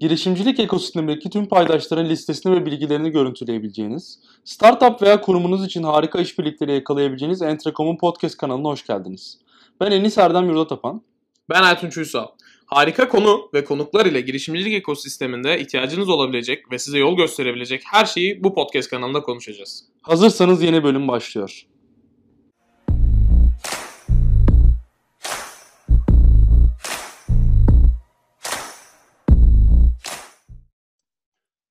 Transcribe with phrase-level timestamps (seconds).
[0.00, 7.42] girişimcilik ekosistemindeki tüm paydaşların listesini ve bilgilerini görüntüleyebileceğiniz, startup veya kurumunuz için harika işbirlikleri yakalayabileceğiniz
[7.42, 9.38] Entrecom'un podcast kanalına hoş geldiniz.
[9.80, 11.02] Ben Enis Erdem Yurdatapan.
[11.50, 12.26] Ben Ertunç Uysal.
[12.66, 18.44] Harika konu ve konuklar ile girişimcilik ekosisteminde ihtiyacınız olabilecek ve size yol gösterebilecek her şeyi
[18.44, 19.84] bu podcast kanalında konuşacağız.
[20.02, 21.66] Hazırsanız yeni bölüm başlıyor.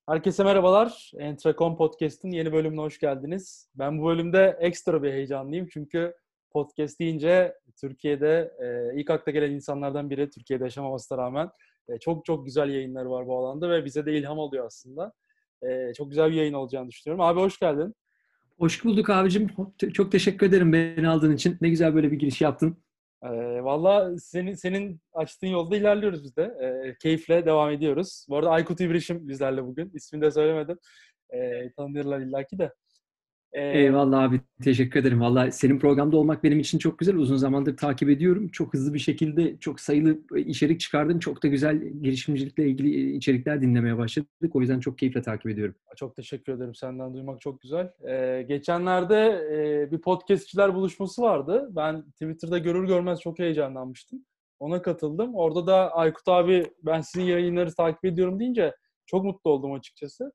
[0.10, 1.12] Herkese merhabalar.
[1.18, 3.70] Entrecom Podcast'ın yeni bölümüne hoş geldiniz.
[3.76, 6.14] Ben bu bölümde ekstra bir heyecanlıyım çünkü
[6.52, 11.50] podcast deyince Türkiye'de e, ilk akla gelen insanlardan biri Türkiye'de yaşamamasına rağmen
[11.90, 15.14] e, çok çok güzel yayınlar var bu alanda ve bize de ilham oluyor aslında.
[15.64, 17.26] E, çok güzel bir yayın olacağını düşünüyorum.
[17.26, 17.96] Abi hoş geldin.
[18.58, 19.48] Hoş bulduk abicim.
[19.94, 21.58] Çok teşekkür ederim beni aldığın için.
[21.62, 22.78] Ne güzel böyle bir giriş yaptın.
[23.24, 23.30] E,
[23.64, 26.44] Valla senin, senin açtığın yolda ilerliyoruz biz de.
[26.44, 28.26] E, keyifle devam ediyoruz.
[28.30, 29.92] Bu arada Aykut İbrişim bizlerle bugün.
[29.94, 30.80] İsmini de söylemedim.
[31.30, 32.74] E, tanınırlar illaki de.
[33.54, 35.22] Ee, Eyvallah abi teşekkür ederim.
[35.22, 37.16] Valla senin programda olmak benim için çok güzel.
[37.16, 38.48] Uzun zamandır takip ediyorum.
[38.48, 41.20] Çok hızlı bir şekilde çok sayılı içerik çıkardın.
[41.20, 44.56] Çok da güzel girişimcilikle ilgili içerikler dinlemeye başladık.
[44.56, 45.76] O yüzden çok keyifle takip ediyorum.
[45.96, 46.76] Çok teşekkür ederim.
[46.76, 47.92] Senden duymak çok güzel.
[48.10, 51.70] Ee, geçenlerde e, bir podcastçiler buluşması vardı.
[51.72, 54.26] Ben Twitter'da görür görmez çok heyecanlanmıştım.
[54.60, 55.36] Ona katıldım.
[55.36, 60.32] Orada da Aykut abi ben sizin yayınları takip ediyorum deyince çok mutlu oldum açıkçası.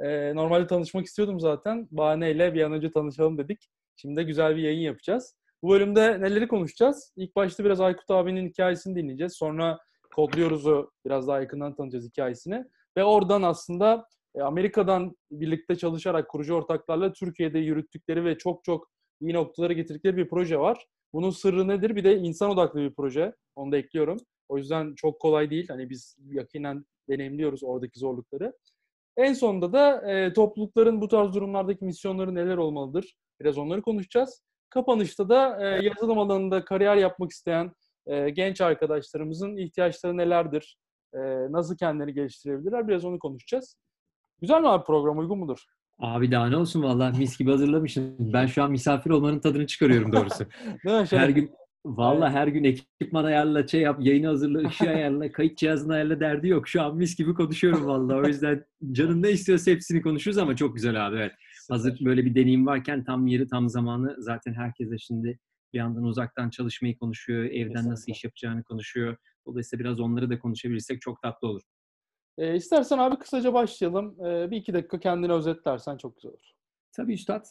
[0.00, 1.88] E, normalde tanışmak istiyordum zaten.
[1.90, 3.68] Bahaneyle bir an önce tanışalım dedik.
[3.96, 5.34] Şimdi de güzel bir yayın yapacağız.
[5.62, 7.12] Bu bölümde neleri konuşacağız?
[7.16, 9.32] İlk başta biraz Aykut abinin hikayesini dinleyeceğiz.
[9.32, 9.78] Sonra
[10.14, 12.64] Kodluyoruz'u biraz daha yakından tanıyacağız hikayesini.
[12.96, 18.88] Ve oradan aslında e, Amerika'dan birlikte çalışarak kurucu ortaklarla Türkiye'de yürüttükleri ve çok çok
[19.20, 20.86] iyi noktalara getirdikleri bir proje var.
[21.12, 21.96] Bunun sırrı nedir?
[21.96, 23.34] Bir de insan odaklı bir proje.
[23.56, 24.18] Onu da ekliyorum.
[24.48, 25.68] O yüzden çok kolay değil.
[25.68, 28.52] Hani biz yakinen deneyimliyoruz oradaki zorlukları.
[29.18, 33.14] En sonunda da e, toplulukların bu tarz durumlardaki misyonları neler olmalıdır?
[33.40, 34.42] Biraz onları konuşacağız.
[34.70, 37.72] Kapanışta da e, yazılım alanında kariyer yapmak isteyen
[38.06, 40.78] e, genç arkadaşlarımızın ihtiyaçları nelerdir?
[41.14, 41.18] E,
[41.52, 42.88] nasıl kendini geliştirebilirler?
[42.88, 43.76] Biraz onu konuşacağız.
[44.40, 45.18] Güzel mi abi program?
[45.18, 45.64] Uygun mudur?
[45.98, 48.16] Abi daha ne olsun valla mis gibi hazırlamışsın.
[48.18, 50.44] Ben şu an misafir olmanın tadını çıkarıyorum doğrusu.
[50.84, 51.06] Değil mi?
[51.10, 51.50] Her gün
[51.84, 52.36] Valla evet.
[52.36, 56.68] her gün ekipman ayarla, şey yap, yayını hazırla, ışığı ayarla, kayıt cihazını ayarla derdi yok.
[56.68, 58.16] Şu an mis gibi konuşuyorum valla.
[58.16, 61.32] O yüzden canın ne istiyorsa hepsini konuşuruz ama çok güzel abi evet.
[61.70, 65.38] Hazır böyle bir deneyim varken tam yeri tam zamanı zaten herkes de şimdi
[65.72, 67.90] bir yandan uzaktan çalışmayı konuşuyor, evden Kesinlikle.
[67.90, 69.16] nasıl iş yapacağını konuşuyor.
[69.46, 71.62] Dolayısıyla biraz onları da konuşabilirsek çok tatlı olur.
[72.38, 74.26] E, istersen abi kısaca başlayalım.
[74.26, 76.57] E, bir iki dakika kendini özetlersen çok güzel olur.
[76.98, 77.44] Tabii Üstad.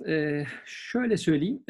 [0.66, 1.64] Şöyle söyleyeyim.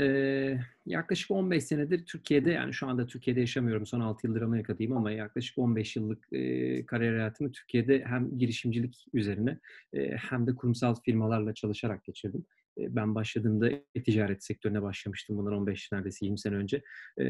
[0.86, 3.86] Yaklaşık 15 senedir Türkiye'de yani şu anda Türkiye'de yaşamıyorum.
[3.86, 6.24] Son 6 yıldır Amerika'dayım ama yaklaşık 15 yıllık
[6.88, 9.60] kariyer hayatımı Türkiye'de hem girişimcilik üzerine
[10.30, 12.46] hem de kurumsal firmalarla çalışarak geçirdim.
[12.78, 13.70] Ben başladığımda
[14.06, 15.38] ticaret sektörüne başlamıştım.
[15.38, 16.82] Bundan 15 neredeyse 20 sene önce.
[17.18, 17.24] E,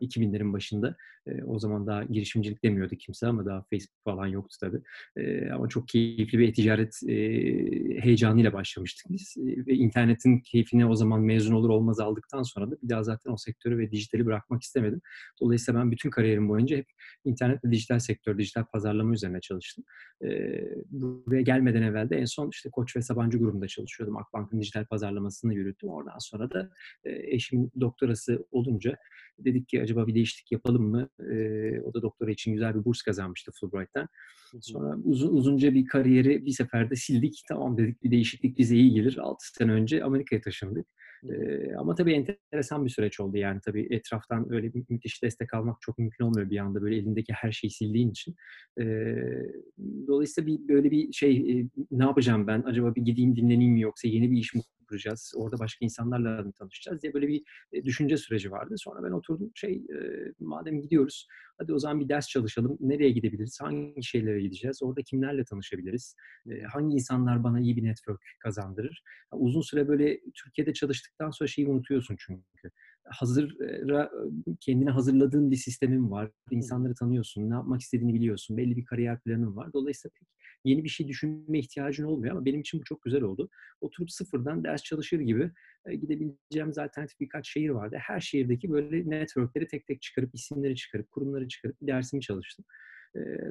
[0.00, 0.96] 2000'lerin başında.
[1.46, 4.80] O zaman daha girişimcilik demiyordu kimse ama daha Facebook falan yoktu tabii.
[5.52, 7.14] Ama çok keyifli bir ticaret e,
[8.02, 9.34] heyecanıyla başlamıştık biz.
[9.38, 13.36] Ve internetin keyfini o zaman mezun olur olmaz aldıktan sonra da bir daha zaten o
[13.36, 15.00] sektörü ve dijitali bırakmak istemedim.
[15.40, 16.86] Dolayısıyla ben bütün kariyerim boyunca hep
[17.24, 19.84] internet ve dijital sektör, dijital pazarlama üzerine çalıştım.
[20.90, 24.16] Buraya gelmeden evvel de en son işte Koç ve Sabancı grubunda çalışıyordum.
[24.16, 25.88] Akbank'ın dijital pazarlamasını yürüttüm.
[25.88, 26.70] Oradan sonra da
[27.04, 28.96] e, eşimin doktorası olunca
[29.38, 31.08] dedik ki acaba bir değişiklik yapalım mı?
[31.20, 31.34] E,
[31.80, 34.08] o da doktora için güzel bir burs kazanmıştı Fulbright'tan.
[34.60, 37.42] Sonra uzun, uzunca bir kariyeri bir seferde sildik.
[37.48, 39.18] Tamam dedik bir değişiklik bize iyi gelir.
[39.18, 40.86] 6 sene önce Amerika'ya taşındık.
[41.78, 45.98] Ama tabii enteresan bir süreç oldu yani tabii etraftan öyle bir müthiş destek almak çok
[45.98, 48.34] mümkün olmuyor bir anda böyle elindeki her şeyi sildiğin için.
[50.06, 54.08] Dolayısıyla bir böyle bir şey e, ne yapacağım ben acaba bir gideyim dinleneyim mi yoksa
[54.08, 55.32] yeni bir iş mi kuracağız?
[55.36, 57.42] Orada başka insanlarla mı tanışacağız diye böyle bir
[57.72, 58.74] e, düşünce süreci vardı.
[58.78, 59.98] Sonra ben oturdum şey e,
[60.40, 61.26] madem gidiyoruz
[61.58, 62.76] hadi o zaman bir ders çalışalım.
[62.80, 63.60] Nereye gidebiliriz?
[63.60, 64.82] Hangi şeylere gideceğiz?
[64.82, 66.16] Orada kimlerle tanışabiliriz?
[66.50, 69.02] E, hangi insanlar bana iyi bir network kazandırır?
[69.32, 72.70] Uzun süre böyle Türkiye'de çalıştıktan sonra şeyi unutuyorsun çünkü
[73.04, 73.56] hazır
[74.60, 76.30] kendini hazırladığın bir sistemin var.
[76.50, 79.72] İnsanları tanıyorsun, ne yapmak istediğini biliyorsun, belli bir kariyer planın var.
[79.72, 80.28] Dolayısıyla pek
[80.64, 83.50] yeni bir şey düşünme ihtiyacın olmuyor ama benim için bu çok güzel oldu.
[83.80, 85.50] Oturup sıfırdan ders çalışır gibi
[86.00, 87.96] gidebileceğimiz alternatif birkaç şehir vardı.
[88.00, 92.64] Her şehirdeki böyle networkleri tek tek çıkarıp, isimleri çıkarıp, kurumları çıkarıp dersimi çalıştım.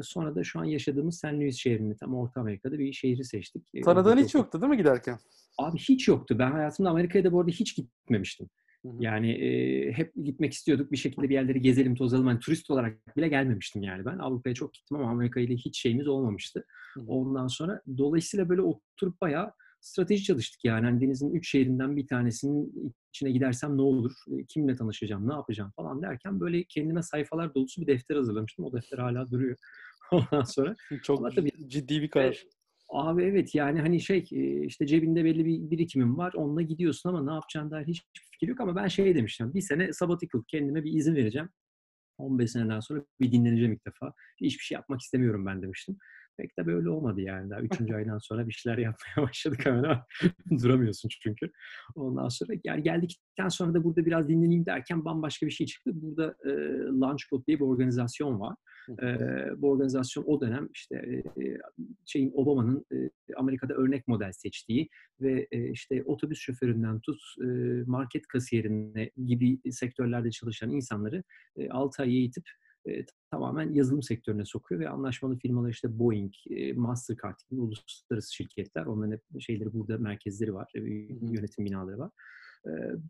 [0.02, 3.84] Sonra da şu an yaşadığımız San Luis şehrini tam Orta Amerika'da bir şehri seçtik.
[3.84, 5.18] Tanıdığın hiç yoktu değil mi giderken?
[5.58, 6.36] Abi hiç yoktu.
[6.40, 8.50] Ben hayatımda Amerika'ya da bu arada hiç gitmemiştim.
[9.00, 10.92] Yani e, hep gitmek istiyorduk.
[10.92, 12.28] Bir şekilde bir yerleri gezelim, tozalım.
[12.28, 14.18] Hani turist olarak bile gelmemiştim yani ben.
[14.18, 16.66] Avrupa'ya çok gittim ama Amerika ile hiç şeyimiz olmamıştı.
[17.08, 19.52] Ondan sonra dolayısıyla böyle oturup bayağı
[19.82, 20.86] strateji çalıştık yani.
[20.86, 24.12] Hani denizin üç şehrinden bir tanesinin içine gidersem ne olur,
[24.48, 28.66] kimle tanışacağım, ne yapacağım falan derken böyle kendime sayfalar dolusu bir defter hazırlamıştım.
[28.66, 29.58] O defter hala duruyor.
[30.12, 32.44] Ondan sonra çok tabii, ciddi bir karar.
[32.90, 34.26] Abi evet yani hani şey
[34.66, 36.34] işte cebinde belli bir birikimim var.
[36.34, 39.54] Onunla gidiyorsun ama ne yapacağın dair hiçbir fikir yok ama ben şey demiştim.
[39.54, 41.50] Bir sene sabbatical kendime bir izin vereceğim.
[42.18, 44.14] 15 seneden sonra bir dinleneceğim ilk defa.
[44.42, 45.98] Hiçbir şey yapmak istemiyorum ben demiştim.
[46.38, 47.50] Pek de böyle olmadı yani.
[47.50, 50.00] Daha üçüncü aydan sonra bir şeyler yapmaya başladık hemen
[50.64, 51.52] duramıyorsun çünkü.
[51.96, 55.92] Ondan sonra yani geldikten sonra da burada biraz dinleneyim derken bambaşka bir şey çıktı.
[55.94, 56.50] Burada e,
[57.00, 58.56] Launchpad diye bir organizasyon var.
[58.90, 59.18] E,
[59.62, 61.58] bu organizasyon o dönem işte e,
[62.06, 64.90] şeyin Obama'nın e, Amerika'da örnek model seçtiği
[65.22, 67.46] ve e, işte otobüs şoföründen tut e,
[67.88, 71.24] market kasiyerine gibi sektörlerde çalışan insanları
[71.58, 72.44] e, 6 ay eğitip
[72.88, 78.86] e, tamamen yazılım sektörüne sokuyor ve anlaşmalı firmalar işte Boeing, e, Mastercard gibi uluslararası şirketler.
[78.86, 80.80] Onların hep şeyleri burada merkezleri var, e,
[81.32, 82.12] yönetim binaları var.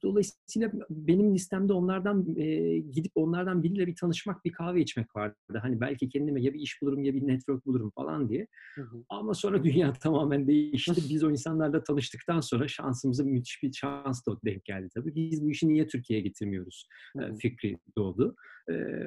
[0.04, 5.36] Dolayısıyla benim listemde onlardan e, gidip onlardan biriyle bir tanışmak, bir kahve içmek vardı.
[5.62, 8.48] Hani belki kendime ya bir iş bulurum ya bir network bulurum falan diye.
[8.76, 9.04] Hı hı.
[9.10, 11.02] Ama sonra dünya tamamen değişti.
[11.10, 15.16] Biz o insanlarla tanıştıktan sonra şansımıza müthiş bir şans da denk geldi tabii.
[15.16, 16.88] Biz bu işi niye Türkiye'ye getirmiyoruz
[17.18, 17.36] hı hı.
[17.36, 18.36] fikri doğdu.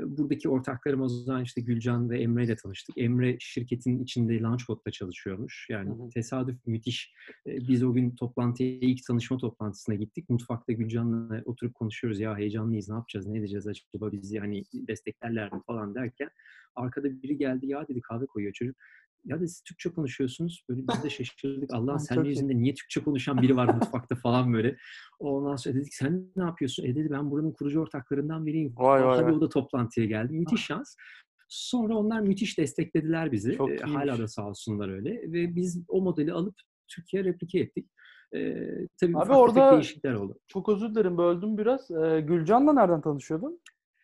[0.07, 2.99] Buradaki ortaklarım o zaman işte Gülcan ve Emre ile tanıştık.
[2.99, 5.67] Emre şirketin içinde Launchpad'da çalışıyormuş.
[5.71, 6.09] Yani hı hı.
[6.09, 7.13] tesadüf müthiş.
[7.47, 12.21] Biz o gün toplantıya, ilk tanışma toplantısına gittik mutfakta Gülcan'la oturup konuşuyoruz.
[12.21, 16.31] Ya heyecanlıyız, ne yapacağız, ne edeceğiz acaba bizi hani desteklerler mi falan derken
[16.75, 18.77] arkada biri geldi ya dedi kahve koyuyor çocuk.
[19.25, 20.65] Ya dedi siz Türkçe konuşuyorsunuz.
[20.69, 21.71] Böyle biz de şaşırdık.
[21.75, 24.77] Allah'ın sen yüzünde niye Türkçe konuşan biri var mutfakta falan böyle.
[25.19, 26.85] Ondan sonra dedik sen ne yapıyorsun?
[26.85, 28.75] E dedi ben buranın kurucu ortaklarından biriyim.
[28.77, 29.39] Vay vay Tabii vay.
[29.39, 30.33] o da toplantıya geldi.
[30.33, 30.97] Müthiş şans.
[31.49, 33.57] Sonra onlar müthiş desteklediler bizi.
[33.57, 35.11] Çok e, hala da sağ olsunlar öyle.
[35.33, 36.55] Ve biz o modeli alıp
[36.89, 37.91] Türkiye'ye replike ettik.
[38.35, 38.67] E,
[39.01, 40.39] tabii Abi orada değişiklikler oldu.
[40.49, 41.91] Çok özür dilerim böldüm biraz.
[41.91, 43.61] E, Gülcan'la nereden tanışıyordun?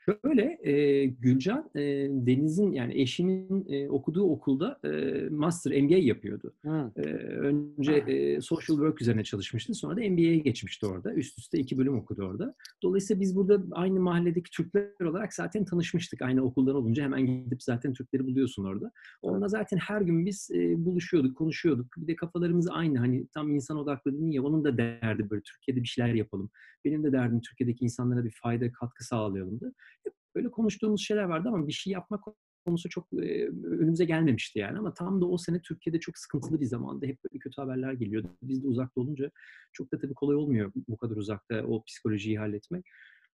[0.06, 1.80] Şöyle e, Gülcan e,
[2.10, 4.88] Deniz'in yani eşinin e, okuduğu okulda e,
[5.30, 6.54] master MBA yapıyordu.
[6.96, 9.74] E, önce e, social work üzerine çalışmıştı.
[9.74, 11.14] Sonra da MBA'ye geçmişti orada.
[11.14, 12.54] Üst üste iki bölüm okudu orada.
[12.82, 16.22] Dolayısıyla biz burada aynı mahalledeki Türkler olarak zaten tanışmıştık.
[16.22, 18.92] Aynı okuldan olunca hemen gidip zaten Türkleri buluyorsun orada.
[19.22, 21.86] Onunla zaten her gün biz e, buluşuyorduk, konuşuyorduk.
[21.96, 22.98] Bir de kafalarımız aynı.
[22.98, 26.50] Hani tam insan odaklı dedin ya onun da derdi böyle Türkiye'de bir şeyler yapalım.
[26.84, 29.66] Benim de derdim Türkiye'deki insanlara bir fayda, katkı sağlayalımdı.
[29.66, 29.95] Hep
[30.36, 32.24] böyle konuştuğumuz şeyler vardı ama bir şey yapmak
[32.66, 34.78] konusu çok e, önümüze gelmemişti yani.
[34.78, 38.28] Ama tam da o sene Türkiye'de çok sıkıntılı bir zamanda hep böyle kötü haberler geliyordu.
[38.42, 39.30] Biz de uzakta olunca
[39.72, 42.86] çok da tabii kolay olmuyor bu kadar uzakta o psikolojiyi halletmek.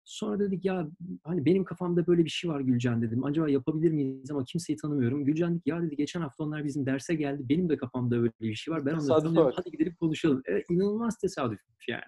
[0.05, 0.89] Sonra dedik ya
[1.25, 3.25] hani benim kafamda böyle bir şey var Gülcan dedim.
[3.25, 5.25] Acaba yapabilir miyiz ama kimseyi tanımıyorum.
[5.25, 7.43] Gülcan dedi ya dedi geçen hafta onlar bizim derse geldi.
[7.49, 8.87] Benim de kafamda öyle bir şey var.
[8.87, 9.53] Ben onları tanıyorum.
[9.57, 10.43] Hadi gidelim konuşalım.
[10.45, 12.03] Evet, inanılmaz tesadüf yani.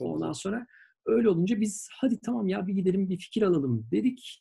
[0.00, 0.66] Ondan sonra
[1.06, 4.40] öyle olunca biz hadi tamam ya bir gidelim bir fikir alalım dedik.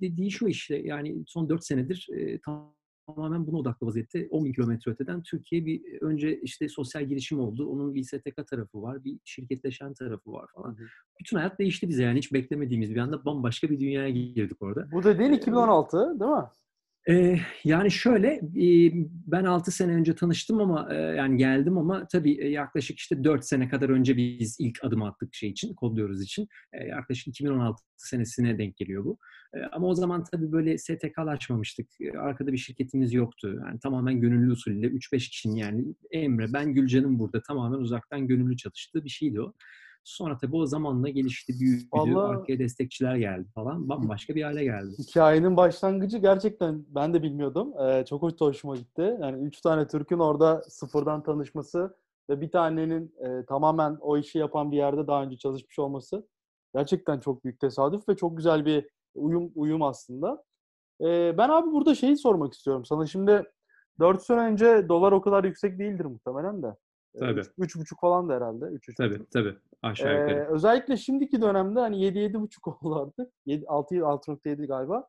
[0.00, 2.40] Dediği şu işte yani son dört senedir e,
[3.06, 7.66] tamamen buna odaklı vaziyette 10 bin kilometre öteden Türkiye bir önce işte sosyal girişim oldu.
[7.66, 10.78] Onun bir STK tarafı var, bir şirketleşen tarafı var falan.
[10.78, 10.82] Hı.
[11.20, 14.88] Bütün hayat değişti bize yani hiç beklemediğimiz bir anda bambaşka bir dünyaya girdik orada.
[14.92, 16.48] Bu dediğin 2016 değil mi?
[17.10, 18.40] Ee, yani şöyle
[19.26, 23.88] ben 6 sene önce tanıştım ama yani geldim ama tabii yaklaşık işte 4 sene kadar
[23.88, 26.48] önce biz ilk adım attık şey için, kodluyoruz için.
[26.88, 29.18] Yaklaşık 2016 senesine denk geliyor bu.
[29.72, 31.86] Ama o zaman tabii böyle STK'laşmamıştık.
[32.18, 33.60] Arkada bir şirketimiz yoktu.
[33.66, 39.04] Yani tamamen gönüllü usulüyle 3-5 kişinin yani Emre, ben Gülcan'ın burada tamamen uzaktan gönüllü çalıştığı
[39.04, 39.52] bir şeydi o.
[40.04, 42.36] Sonra tabii o zamanla gelişti, büyüdü, Vallahi...
[42.36, 43.88] arkaya destekçiler geldi falan.
[43.88, 44.94] Bambaşka bir hale geldi.
[44.98, 47.72] Hikayenin başlangıcı gerçekten ben de bilmiyordum.
[47.80, 49.16] Ee, çok hoşuma gitti.
[49.20, 51.96] Yani üç tane Türk'ün orada sıfırdan tanışması
[52.30, 56.26] ve bir tanenin e, tamamen o işi yapan bir yerde daha önce çalışmış olması
[56.74, 60.44] gerçekten çok büyük tesadüf ve çok güzel bir uyum uyum aslında.
[61.00, 63.06] Ee, ben abi burada şeyi sormak istiyorum sana.
[63.06, 63.44] Şimdi
[64.00, 66.76] 4 sene önce dolar o kadar yüksek değildir muhtemelen de.
[67.18, 67.40] Tabii.
[67.58, 68.64] 3,5 falan da herhalde.
[68.64, 69.30] 3, 3, tabii 3.
[69.32, 69.56] tabii.
[69.82, 70.38] Aşağı yukarı.
[70.38, 73.32] Ee, özellikle şimdiki dönemde hani 7-7,5 oldu artık.
[73.46, 75.08] 7, 6, 6.7 galiba.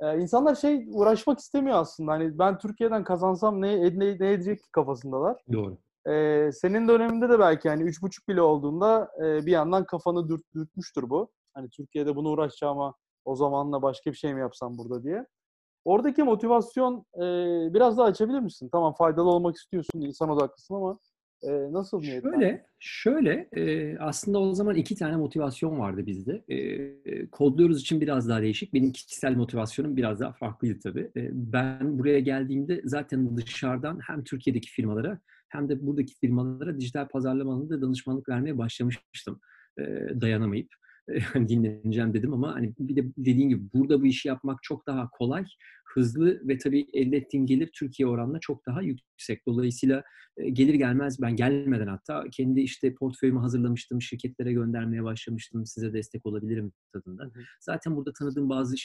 [0.00, 2.12] Ee, insanlar şey uğraşmak istemiyor aslında.
[2.12, 5.42] Hani ben Türkiye'den kazansam ne, ne, ne edecek ki kafasındalar.
[5.52, 5.76] Doğru.
[6.08, 11.10] Ee, senin döneminde de belki hani 3,5 bile olduğunda e, bir yandan kafanı dürt, dürtmüştür
[11.10, 11.30] bu.
[11.54, 15.26] Hani Türkiye'de bunu uğraşacağıma o zamanla başka bir şey mi yapsam burada diye.
[15.84, 17.24] Oradaki motivasyon e,
[17.74, 18.68] biraz daha açabilir misin?
[18.72, 20.98] Tamam faydalı olmak istiyorsun, insan odaklısın ama
[21.42, 22.32] E, nasıl niyetler?
[22.32, 26.44] Şöyle, şöyle e, aslında o zaman iki tane motivasyon vardı bizde.
[26.48, 28.74] E, kodluyoruz için biraz daha değişik.
[28.74, 31.10] Benim kişisel motivasyonum biraz daha farklıydı tabii.
[31.16, 37.52] E, ben buraya geldiğimde zaten dışarıdan hem Türkiye'deki firmalara hem de buradaki firmalara dijital pazarlama
[37.52, 39.40] alanında danışmanlık vermeye başlamıştım.
[39.78, 39.82] E,
[40.20, 40.68] dayanamayıp
[41.34, 45.44] dinleneceğim dedim ama hani bir de dediğim gibi burada bu işi yapmak çok daha kolay,
[45.98, 49.46] hızlı ve tabii elde ettiğim gelir Türkiye oranla çok daha yüksek.
[49.46, 50.02] Dolayısıyla
[50.52, 55.66] gelir gelmez ben gelmeden hatta kendi işte portföyümü hazırlamıştım, şirketlere göndermeye başlamıştım.
[55.66, 57.30] Size destek olabilirim tadında.
[57.60, 58.76] Zaten burada tanıdığım bazı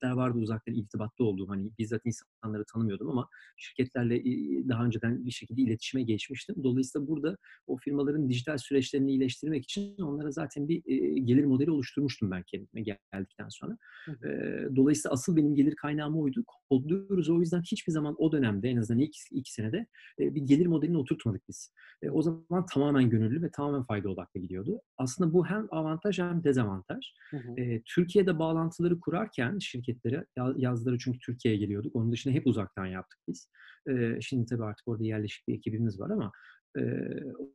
[0.00, 1.48] şirketler vardı uzaktan irtibatta olduğum.
[1.48, 4.24] Hani bizzat insanları tanımıyordum ama şirketlerle
[4.68, 6.56] daha önceden bir şekilde iletişime geçmiştim.
[6.62, 10.82] Dolayısıyla burada o firmaların dijital süreçlerini iyileştirmek için onlara zaten bir
[11.26, 13.76] gelir modeli oluşturmuştum ben kendime geldikten sonra.
[14.04, 14.76] Hı hı.
[14.76, 16.44] Dolayısıyla asıl benim gelir kaynağım oydu.
[16.68, 17.30] Kodluyoruz.
[17.30, 19.86] O yüzden hiçbir zaman o dönemde en azından ilk iki senede
[20.18, 21.72] bir gelir modelini oturtmadık biz.
[22.10, 24.80] O zaman tamamen gönüllü ve tamamen fayda odaklı gidiyordu.
[24.96, 27.04] Aslında bu hem avantaj hem dezavantaj.
[27.30, 27.54] Hı hı.
[27.84, 29.58] Türkiye'de bağlantıları kurarken
[29.90, 31.96] şirketlere yazları çünkü Türkiye'ye geliyorduk.
[31.96, 33.50] Onun dışında hep uzaktan yaptık biz.
[33.88, 36.32] E, şimdi tabii artık orada yerleşik bir ekibimiz var ama
[36.78, 36.82] e,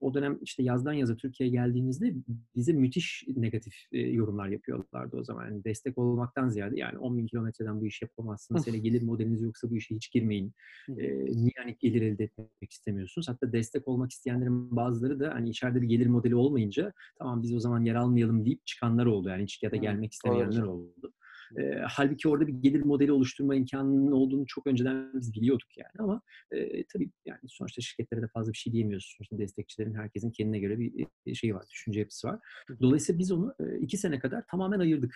[0.02, 2.14] o dönem işte yazdan yaza Türkiye'ye geldiğimizde
[2.56, 5.46] bize müthiş negatif e, yorumlar yapıyorlardı o zaman.
[5.46, 8.68] Yani destek olmaktan ziyade yani 10 bin kilometreden bu işi yapamazsınız.
[8.68, 10.54] Hele gelir modeliniz yoksa bu işe hiç girmeyin.
[10.90, 13.30] E, niye hani gelir elde etmek istemiyorsunuz?
[13.30, 17.60] Hatta destek olmak isteyenlerin bazıları da hani içeride bir gelir modeli olmayınca tamam biz o
[17.60, 19.30] zaman yer almayalım deyip çıkanlar oldu.
[19.30, 21.14] Yani hiç ya da gelmek istemeyenler oldu.
[21.60, 26.22] E, halbuki orada bir gelir modeli oluşturma imkanının olduğunu çok önceden biz biliyorduk yani ama
[26.52, 29.16] e, tabii yani sonuçta şirketlere de fazla bir şey diyemiyoruz.
[29.18, 32.40] Sonuçta destekçilerin herkesin kendine göre bir şey var, düşünce yapısı var.
[32.82, 35.16] Dolayısıyla biz onu e, iki sene kadar tamamen ayırdık.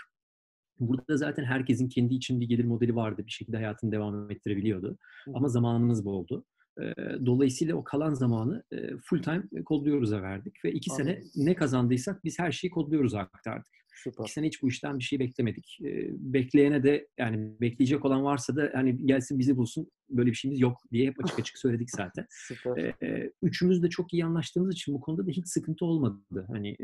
[0.79, 3.25] Burada zaten herkesin kendi için bir gelir modeli vardı.
[3.25, 4.97] Bir şekilde hayatını devam ettirebiliyordu.
[5.33, 6.45] Ama zamanımız boldu.
[7.25, 8.63] Dolayısıyla o kalan zamanı
[9.03, 11.05] full time kodluyoruz'a verdik ve iki Anladım.
[11.05, 13.73] sene ne kazandıysak biz her şeyi kodluyoruz aktardık.
[14.03, 14.23] Süper.
[14.23, 15.79] İki sene hiç bu işten bir şey beklemedik.
[16.11, 20.77] bekleyene de yani bekleyecek olan varsa da hani gelsin bizi bulsun böyle bir şeyimiz yok
[20.91, 22.25] diye hep açık açık söyledik zaten.
[22.29, 22.93] Süper.
[23.41, 26.45] üçümüz de çok iyi anlaştığımız için bu konuda da hiç sıkıntı olmadı.
[26.47, 26.77] Hani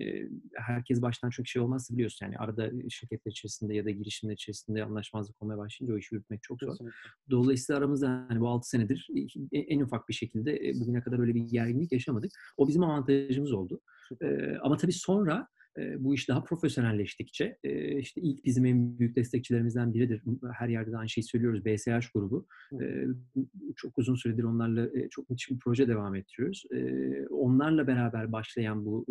[0.55, 5.43] herkes baştan çok şey olmazsa biliyorsun yani arada şirketler içerisinde ya da girişimler içerisinde anlaşmazlık
[5.43, 6.71] olmaya başlayınca o işi yürütmek çok zor.
[6.71, 6.95] Kesinlikle.
[7.29, 9.07] Dolayısıyla aramızda hani bu 6 senedir
[9.51, 12.31] en ufak bir şekilde bugüne kadar öyle bir gerginlik yaşamadık.
[12.57, 13.81] O bizim avantajımız oldu.
[14.09, 14.59] Süper.
[14.61, 15.47] ama tabii sonra
[15.97, 17.57] bu iş daha profesyonelleştikçe
[17.99, 20.21] işte ilk bizim en büyük destekçilerimizden biridir.
[20.53, 21.65] Her yerde de aynı şeyi söylüyoruz.
[21.65, 22.47] BSH grubu.
[23.75, 26.63] Çok uzun süredir onlarla çok müthiş bir proje devam ettiriyoruz.
[27.29, 29.05] Onlarla beraber başlayan bu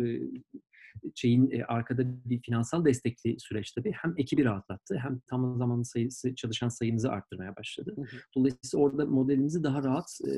[1.15, 6.35] şeyin e, arkada bir finansal destekli süreç tabii hem ekibi rahatlattı hem tam zamanlı sayısı
[6.35, 7.93] çalışan sayımızı arttırmaya başladı.
[7.95, 8.17] Hı hı.
[8.35, 10.31] Dolayısıyla orada modelimizi daha rahat e,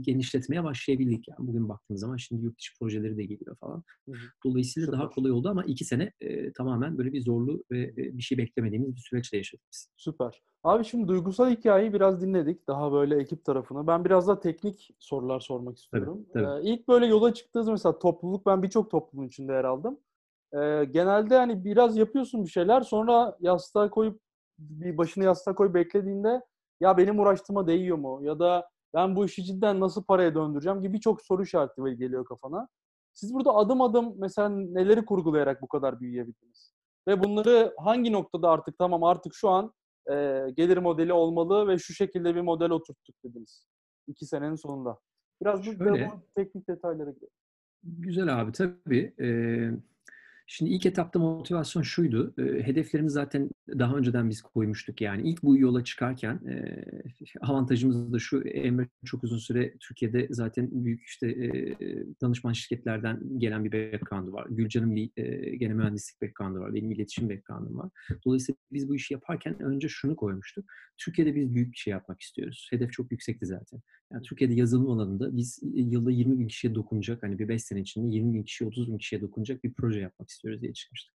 [0.00, 1.28] genişletmeye başlayabildik.
[1.28, 3.82] Yani bugün baktığımız zaman şimdi yurt dışı projeleri de geliyor falan.
[4.06, 4.16] Hı hı.
[4.44, 5.00] Dolayısıyla Süper.
[5.00, 8.38] daha kolay oldu ama iki sene e, tamamen böyle bir zorlu ve e, bir şey
[8.38, 9.88] beklemediğimiz bir süreçle yaşadık biz.
[9.96, 10.42] Süper.
[10.64, 12.68] Abi şimdi duygusal hikayeyi biraz dinledik.
[12.68, 13.86] Daha böyle ekip tarafına.
[13.86, 16.26] Ben biraz da teknik sorular sormak istiyorum.
[16.32, 16.68] Tabii, tabii.
[16.68, 19.98] Ee, ilk böyle yola çıktığınız mesela topluluk, ben birçok topluluğun içinde yer aldım.
[20.52, 24.20] Ee, genelde hani biraz yapıyorsun bir şeyler sonra yastığa koyup
[24.58, 26.40] bir başını yastığa koyup beklediğinde
[26.80, 28.20] ya benim uğraştığıma değiyor mu?
[28.22, 32.68] Ya da ben bu işi cidden nasıl paraya döndüreceğim gibi birçok soru işareti geliyor kafana.
[33.18, 36.74] Siz burada adım adım mesela neleri kurgulayarak bu kadar büyüyebildiniz?
[37.08, 39.72] Ve bunları hangi noktada artık tamam artık şu an
[40.10, 43.66] e, gelir modeli olmalı ve şu şekilde bir model oturttuk dediniz.
[44.06, 44.98] İki senenin sonunda.
[45.42, 47.32] Biraz bu teknik detaylara gidelim.
[47.82, 49.14] Güzel abi tabii.
[49.20, 49.70] Ee,
[50.50, 52.34] Şimdi ilk etapta motivasyon şuydu.
[52.38, 55.00] E, hedeflerimizi zaten daha önceden biz koymuştuk.
[55.00, 56.40] Yani ilk bu yola çıkarken
[57.40, 58.40] avantajımız da şu.
[58.40, 61.26] Emre çok uzun süre Türkiye'de zaten büyük işte
[62.22, 64.46] danışman şirketlerden gelen bir background'ı var.
[64.50, 66.74] Gülcan'ın e, gene mühendislik background'ı var.
[66.74, 67.90] Benim iletişim background'ım var.
[68.24, 70.64] Dolayısıyla biz bu işi yaparken önce şunu koymuştuk.
[70.96, 72.68] Türkiye'de biz büyük bir şey yapmak istiyoruz.
[72.70, 73.80] Hedef çok yüksekti zaten.
[74.12, 78.14] Yani Türkiye'de yazılım alanında biz yılda 20 bin kişiye dokunacak, hani bir 5 sene içinde
[78.14, 81.14] 20 bin kişiye, 30 bin kişiye dokunacak bir proje yapmak istiyoruz diye çıkmıştık.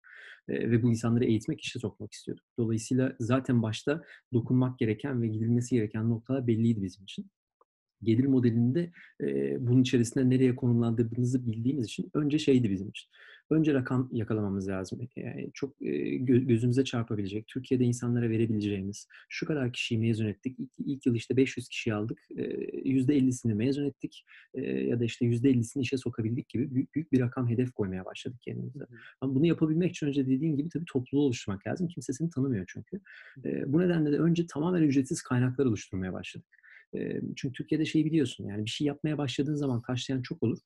[0.49, 2.45] Ve bu insanları eğitmek, işe sokmak istiyorduk.
[2.57, 4.03] Dolayısıyla zaten başta
[4.33, 7.31] dokunmak gereken ve gidilmesi gereken noktalar belliydi bizim için
[8.03, 8.91] gelir modelinde
[9.59, 13.09] bunun içerisinde nereye konumlandırdığımızı bildiğimiz için önce şeydi bizim için
[13.53, 14.99] önce rakam yakalamamız lazım.
[15.15, 15.75] Yani çok
[16.19, 20.55] gözümüze çarpabilecek, Türkiye'de insanlara verebileceğimiz, şu kadar kişiyi mezun ettik.
[20.59, 22.19] İlk, ilk yıl işte 500 kişi aldık.
[22.29, 24.25] %50'sini mezun ettik.
[24.87, 28.85] Ya da işte %50'sini işe sokabildik gibi büyük, büyük bir rakam hedef koymaya başladık kendimize.
[29.21, 31.87] Ama bunu yapabilmek için önce dediğim gibi tabii topluluğu oluşturmak lazım.
[31.87, 32.99] Kimse seni tanımıyor çünkü.
[33.65, 36.62] Bu nedenle de önce tamamen ücretsiz kaynaklar oluşturmaya başladık.
[37.35, 40.57] Çünkü Türkiye'de şeyi biliyorsun yani bir şey yapmaya başladığın zaman taşlayan çok olur.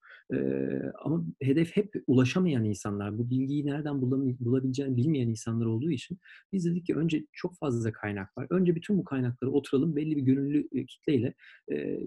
[1.03, 3.17] ama hedef hep ulaşamayan insanlar.
[3.17, 4.01] Bu bilgiyi nereden
[4.39, 6.17] bulabileceğini bilmeyen insanlar olduğu için
[6.53, 8.47] biz dedik ki önce çok fazla kaynak var.
[8.49, 11.33] Önce bütün bu kaynakları oturalım belli bir gönüllü kitleyle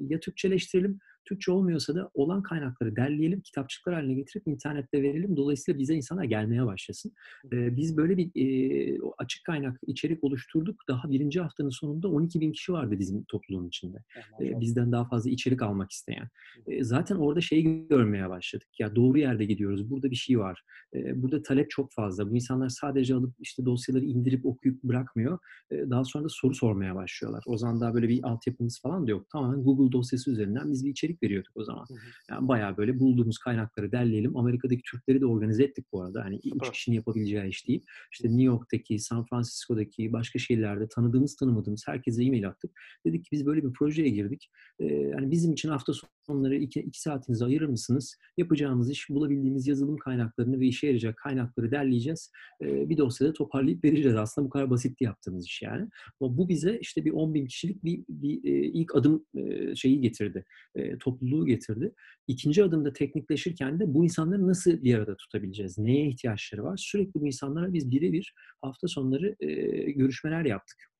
[0.09, 5.37] ya Türkçeleştirelim Türkçe olmuyorsa da olan kaynakları derleyelim, kitapçıklar haline getirip internette verelim.
[5.37, 7.13] Dolayısıyla bize insanlar gelmeye başlasın.
[7.53, 10.81] Ee, biz böyle bir e, açık kaynak içerik oluşturduk.
[10.89, 13.99] Daha birinci haftanın sonunda 12 bin kişi vardı bizim topluluğun içinde.
[14.41, 16.29] Ee, bizden daha fazla içerik almak isteyen.
[16.67, 18.69] Ee, zaten orada şeyi görmeye başladık.
[18.79, 19.91] Ya doğru yerde gidiyoruz.
[19.91, 20.63] Burada bir şey var.
[20.95, 22.31] Ee, burada talep çok fazla.
[22.31, 25.39] Bu insanlar sadece alıp işte dosyaları indirip okuyup bırakmıyor.
[25.71, 27.45] Ee, daha sonra da soru sormaya başlıyorlar.
[27.47, 29.29] O zaman daha böyle bir altyapımız falan da yok.
[29.29, 31.87] Tamamen Google dosyası üzerinden biz bir içerik içerik veriyorduk o zaman.
[32.31, 34.37] Yani bayağı böyle bulduğumuz kaynakları derleyelim.
[34.37, 36.25] Amerika'daki Türkleri de organize ettik bu arada.
[36.25, 37.85] Hani üç kişinin yapabileceği iş değil.
[38.13, 42.71] İşte New York'taki, San Francisco'daki, başka şehirlerde tanıdığımız tanımadığımız herkese e-mail attık.
[43.07, 44.51] Dedik ki biz böyle bir projeye girdik.
[44.79, 45.93] Ee, yani bizim için hafta
[46.27, 48.17] sonları iki, iki saatinizi ayırır mısınız?
[48.37, 52.31] Yapacağımız iş bulabildiğimiz yazılım kaynaklarını ve işe yarayacak kaynakları derleyeceğiz.
[52.63, 54.17] Ee, bir dosyada toparlayıp vereceğiz.
[54.17, 55.89] Aslında bu kadar basitti yaptığımız iş yani.
[56.21, 60.01] Ama bu bize işte bir 10 bin kişilik bir, bir e, ilk adım e, şeyi
[60.01, 60.45] getirdi.
[61.01, 61.95] Topluluğu getirdi.
[62.27, 65.79] İkinci adımda teknikleşirken de bu insanları nasıl bir arada tutabileceğiz?
[65.79, 66.77] Neye ihtiyaçları var?
[66.77, 69.47] Sürekli bu insanlara biz birebir hafta sonları e,
[69.91, 70.91] görüşmeler yaptık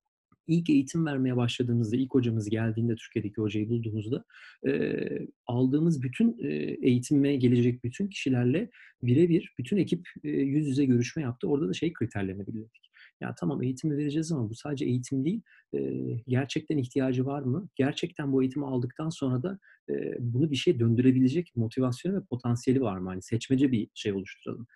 [0.51, 4.25] İlk eğitim vermeye başladığımızda, ilk hocamız geldiğinde, Türkiye'deki hocayı bulduğumuzda
[4.67, 5.03] e,
[5.47, 6.49] aldığımız bütün e,
[6.83, 8.71] eğitime gelecek bütün kişilerle
[9.03, 11.49] birebir bütün ekip e, yüz yüze görüşme yaptı.
[11.49, 12.91] Orada da şey kriterlerini belirledik.
[13.21, 15.43] Ya tamam eğitimi vereceğiz ama bu sadece eğitim değil.
[15.75, 15.81] E,
[16.29, 17.69] gerçekten ihtiyacı var mı?
[17.77, 19.59] Gerçekten bu eğitimi aldıktan sonra da
[20.21, 23.09] bunu bir şey döndürebilecek motivasyonu ve potansiyeli var mı?
[23.09, 24.67] Hani seçmece bir şey oluşturalım.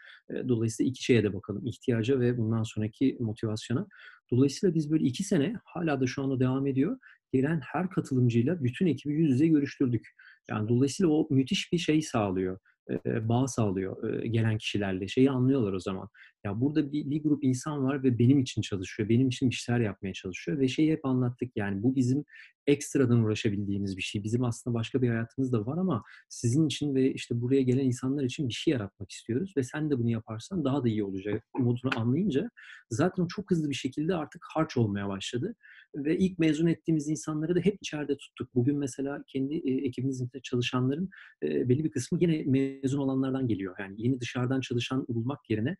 [0.48, 1.66] Dolayısıyla iki şeye de bakalım.
[1.66, 3.86] İhtiyaca ve bundan sonraki motivasyona.
[4.30, 6.98] Dolayısıyla biz böyle iki sene hala da şu anda devam ediyor.
[7.32, 10.08] Gelen her katılımcıyla bütün ekibi yüz yüze görüştürdük.
[10.50, 12.58] Yani dolayısıyla o müthiş bir şey sağlıyor
[13.04, 15.08] bağ sağlıyor gelen kişilerle.
[15.08, 16.08] Şeyi anlıyorlar o zaman.
[16.44, 19.08] Ya burada bir, bir grup insan var ve benim için çalışıyor.
[19.08, 20.58] Benim için bir şeyler yapmaya çalışıyor.
[20.58, 22.24] Ve şeyi hep anlattık yani bu bizim
[22.66, 24.24] ekstradan uğraşabildiğimiz bir şey.
[24.24, 28.24] Bizim aslında başka bir hayatımız da var ama sizin için ve işte buraya gelen insanlar
[28.24, 29.52] için bir şey yaratmak istiyoruz.
[29.56, 32.50] Ve sen de bunu yaparsan daha da iyi olacak modunu anlayınca
[32.90, 35.54] zaten çok hızlı bir şekilde artık harç olmaya başladı.
[35.94, 38.54] Ve ilk mezun ettiğimiz insanları da hep içeride tuttuk.
[38.54, 39.54] Bugün mesela kendi
[39.86, 41.10] ekibimizde çalışanların
[41.42, 43.74] belli bir kısmı yine mezun olanlardan geliyor.
[43.78, 45.76] Yani yeni dışarıdan çalışan bulmak yerine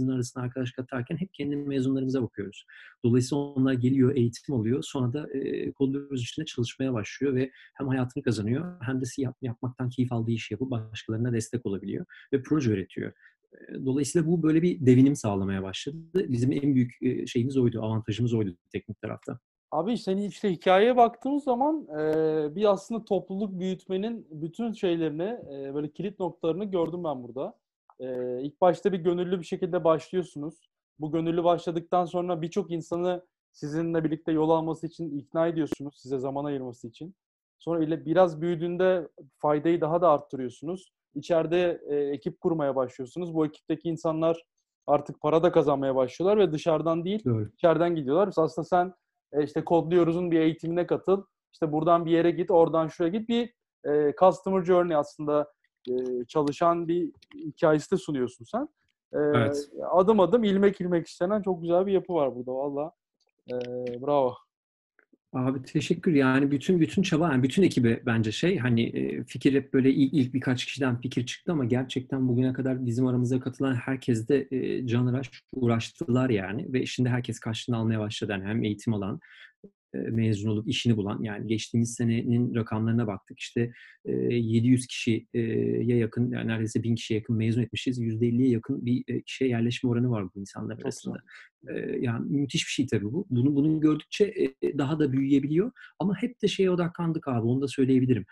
[0.00, 2.64] ekibimizin arasında arkadaş katarken hep kendi mezunlarımıza bakıyoruz.
[3.04, 4.82] Dolayısıyla onlar geliyor, eğitim alıyor.
[4.82, 9.88] Sonra da e, kodluyoruz üstüne çalışmaya başlıyor ve hem hayatını kazanıyor hem de yap, yapmaktan
[9.88, 13.12] keyif aldığı işi yapıp başkalarına destek olabiliyor ve proje üretiyor.
[13.84, 16.26] Dolayısıyla bu böyle bir devinim sağlamaya başladı.
[16.28, 16.92] Bizim en büyük
[17.28, 19.38] şeyimiz oydu, avantajımız oydu teknik tarafta.
[19.70, 25.90] Abi senin işte hikayeye baktığımız zaman e, bir aslında topluluk büyütmenin bütün şeylerini e, böyle
[25.90, 27.54] kilit noktalarını gördüm ben burada.
[28.00, 30.70] E, ilk başta bir gönüllü bir şekilde başlıyorsunuz.
[30.98, 36.00] Bu gönüllü başladıktan sonra birçok insanı sizinle birlikte yol alması için ikna ediyorsunuz.
[36.02, 37.14] Size zaman ayırması için.
[37.58, 39.08] Sonra ile biraz büyüdüğünde
[39.38, 40.92] faydayı daha da arttırıyorsunuz.
[41.14, 43.34] İçeride e, ekip kurmaya başlıyorsunuz.
[43.34, 44.44] Bu ekipteki insanlar
[44.86, 47.54] artık para da kazanmaya başlıyorlar ve dışarıdan değil, evet.
[47.54, 48.28] içeriden gidiyorlar.
[48.36, 48.94] Aslında sen
[49.32, 51.24] e, işte kodluyoruz'un bir eğitimine katıl.
[51.52, 53.28] İşte buradan bir yere git, oradan şuraya git.
[53.28, 53.52] Bir
[53.84, 55.52] e, customer journey aslında
[55.88, 58.68] e, çalışan bir hikayesi de sunuyorsun sen.
[59.12, 59.68] E, evet.
[59.90, 62.92] Adım adım ilmek ilmek işlenen çok güzel bir yapı var burada valla.
[63.50, 63.56] E,
[64.02, 64.34] bravo.
[65.32, 68.92] Abi teşekkür yani bütün bütün çaba yani bütün ekibe bence şey hani
[69.26, 73.40] fikir hep böyle ilk, ilk birkaç kişiden fikir çıktı ama gerçekten bugüne kadar bizim aramıza
[73.40, 78.64] katılan herkes de e, canıraş uğraştılar yani ve şimdi herkes karşılığını almaya başladı yani hem
[78.64, 79.20] eğitim alan
[79.92, 83.72] mezun olup işini bulan yani geçtiğimiz senenin rakamlarına baktık işte
[84.04, 85.26] 700 kişiye
[85.96, 88.00] yakın yani neredeyse 1000 kişiye yakın mezun etmişiz.
[88.00, 91.18] %50'ye yakın bir işe yerleşme oranı var bu insanlar arasında.
[92.00, 93.26] Yani müthiş bir şey tabii bu.
[93.30, 94.34] Bunu bunu gördükçe
[94.78, 98.24] daha da büyüyebiliyor ama hep de şeye odaklandık abi onu da söyleyebilirim.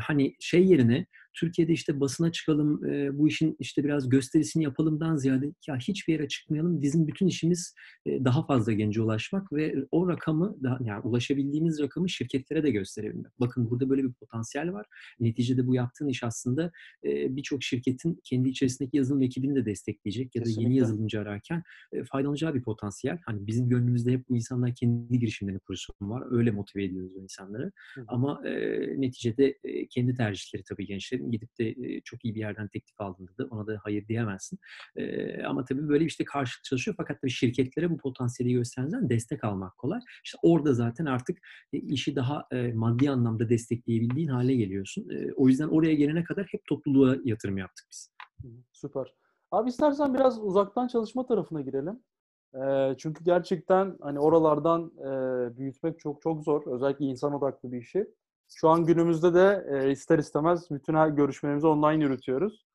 [0.00, 5.52] Hani şey yerine Türkiye'de işte basına çıkalım, e, bu işin işte biraz gösterisini yapalımdan ziyade
[5.68, 6.82] ya hiçbir yere çıkmayalım.
[6.82, 7.74] Bizim bütün işimiz
[8.06, 13.40] e, daha fazla gence ulaşmak ve o rakamı daha, yani ulaşabildiğimiz rakamı şirketlere de gösterebilmek.
[13.40, 14.86] Bakın burada böyle bir potansiyel var.
[15.20, 16.72] Neticede bu yaptığın iş aslında
[17.04, 20.68] e, birçok şirketin kendi içerisindeki yazılım ekibini de destekleyecek ya da Kesinlikle.
[20.68, 23.18] yeni yazılımcı ararken e, faydalanacağı bir potansiyel.
[23.26, 26.22] Hani bizim gönlümüzde hep bu insanlar kendi girişimlerini kursun var.
[26.30, 27.72] Öyle motive ediyoruz o insanları.
[27.94, 28.04] Hı.
[28.08, 28.52] Ama e,
[29.00, 33.44] neticede e, kendi tercihleri tabii gençlerin gidip de çok iyi bir yerden teklif aldığında da
[33.50, 34.58] ona da hayır diyemezsin.
[35.46, 40.00] Ama tabii böyle işte karşılık çalışıyor fakat tabii şirketlere bu potansiyeli gösteren destek almak kolay.
[40.24, 41.38] İşte orada zaten artık
[41.72, 45.08] işi daha maddi anlamda destekleyebildiğin hale geliyorsun.
[45.36, 48.10] O yüzden oraya gelene kadar hep topluluğa yatırım yaptık biz.
[48.72, 49.14] Süper.
[49.50, 52.00] Abi istersen biraz uzaktan çalışma tarafına girelim.
[52.98, 54.92] Çünkü gerçekten hani oralardan
[55.56, 56.66] büyütmek çok çok zor.
[56.66, 58.06] Özellikle insan odaklı bir işi.
[58.48, 62.66] Şu an günümüzde de e, ister istemez bütün her görüşmelerimizi online yürütüyoruz.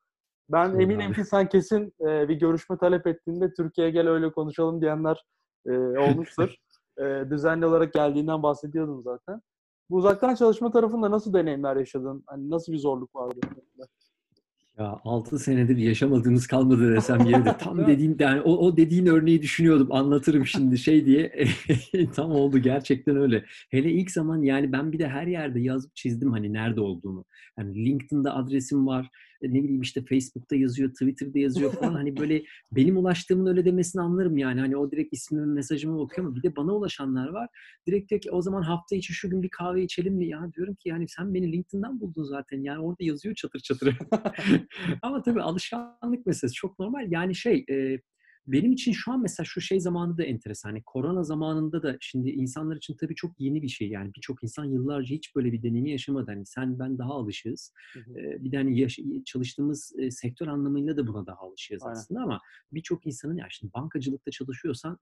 [0.48, 1.14] Ben Doğru eminim abi.
[1.14, 5.24] ki sen kesin e, bir görüşme talep ettiğinde Türkiye'ye gel öyle konuşalım diyenler
[5.66, 6.56] e, olmuştur.
[6.98, 9.40] e, düzenli olarak geldiğinden bahsediyordun zaten.
[9.90, 12.24] Bu uzaktan çalışma tarafında nasıl deneyimler yaşadın?
[12.26, 13.40] Hani nasıl bir zorluk vardı?
[14.78, 17.52] Ya 6 senedir yaşamadığımız kalmadı desem yeridir.
[17.58, 19.92] Tam dediğin yani o, o dediğin örneği düşünüyordum.
[19.92, 21.32] Anlatırım şimdi şey diye.
[22.14, 23.44] Tam oldu gerçekten öyle.
[23.70, 27.24] Hele ilk zaman yani ben bir de her yerde yazıp çizdim hani nerede olduğumu.
[27.58, 29.08] Yani LinkedIn'da adresim var.
[29.48, 31.94] Ne bileyim işte Facebook'ta yazıyor, Twitter'da yazıyor falan.
[31.94, 34.60] Hani böyle benim ulaştığımın öyle demesini anlarım yani.
[34.60, 37.48] Hani o direkt ismimi, mesajımı okuyor ama bir de bana ulaşanlar var.
[37.86, 40.26] Direkt diyor ki o zaman hafta içi şu gün bir kahve içelim mi?
[40.28, 42.60] Ya diyorum ki yani sen beni LinkedIn'dan buldun zaten.
[42.60, 43.98] Yani orada yazıyor çatır çatır.
[45.02, 47.12] Ama tabii alışkanlık meselesi çok normal.
[47.12, 48.00] Yani şey e,
[48.46, 50.68] benim için şu an mesela şu şey zamanı da enteresan.
[50.68, 53.88] Hani korona zamanında da şimdi insanlar için tabii çok yeni bir şey.
[53.88, 56.30] Yani birçok insan yıllarca hiç böyle bir deneyimi yaşamadı.
[56.30, 57.72] Hani sen ben daha alışığız.
[57.96, 61.92] E, bir de hani yaş- çalıştığımız sektör anlamıyla da buna daha alışığız Aynen.
[61.96, 62.40] aslında ama
[62.72, 64.98] birçok insanın ya şimdi bankacılıkta çalışıyorsan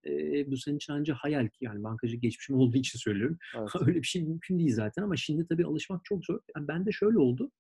[0.47, 3.39] bu senin için ancak hayal ki yani bankacı geçmişim olduğu için söylüyorum.
[3.59, 3.69] Evet.
[3.89, 6.39] Öyle bir şey mümkün değil zaten ama şimdi tabii alışmak çok zor.
[6.57, 7.51] Yani ben de şöyle oldu.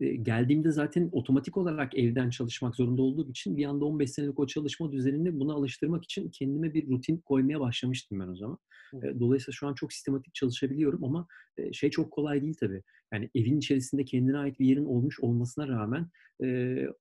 [0.00, 4.92] Geldiğimde zaten otomatik olarak evden çalışmak zorunda olduğum için bir anda 15 senelik o çalışma
[4.92, 8.58] düzenini buna alıştırmak için kendime bir rutin koymaya başlamıştım ben o zaman.
[9.20, 11.26] Dolayısıyla şu an çok sistematik çalışabiliyorum ama
[11.72, 12.82] şey çok kolay değil tabii.
[13.12, 16.10] Yani evin içerisinde kendine ait bir yerin olmuş olmasına rağmen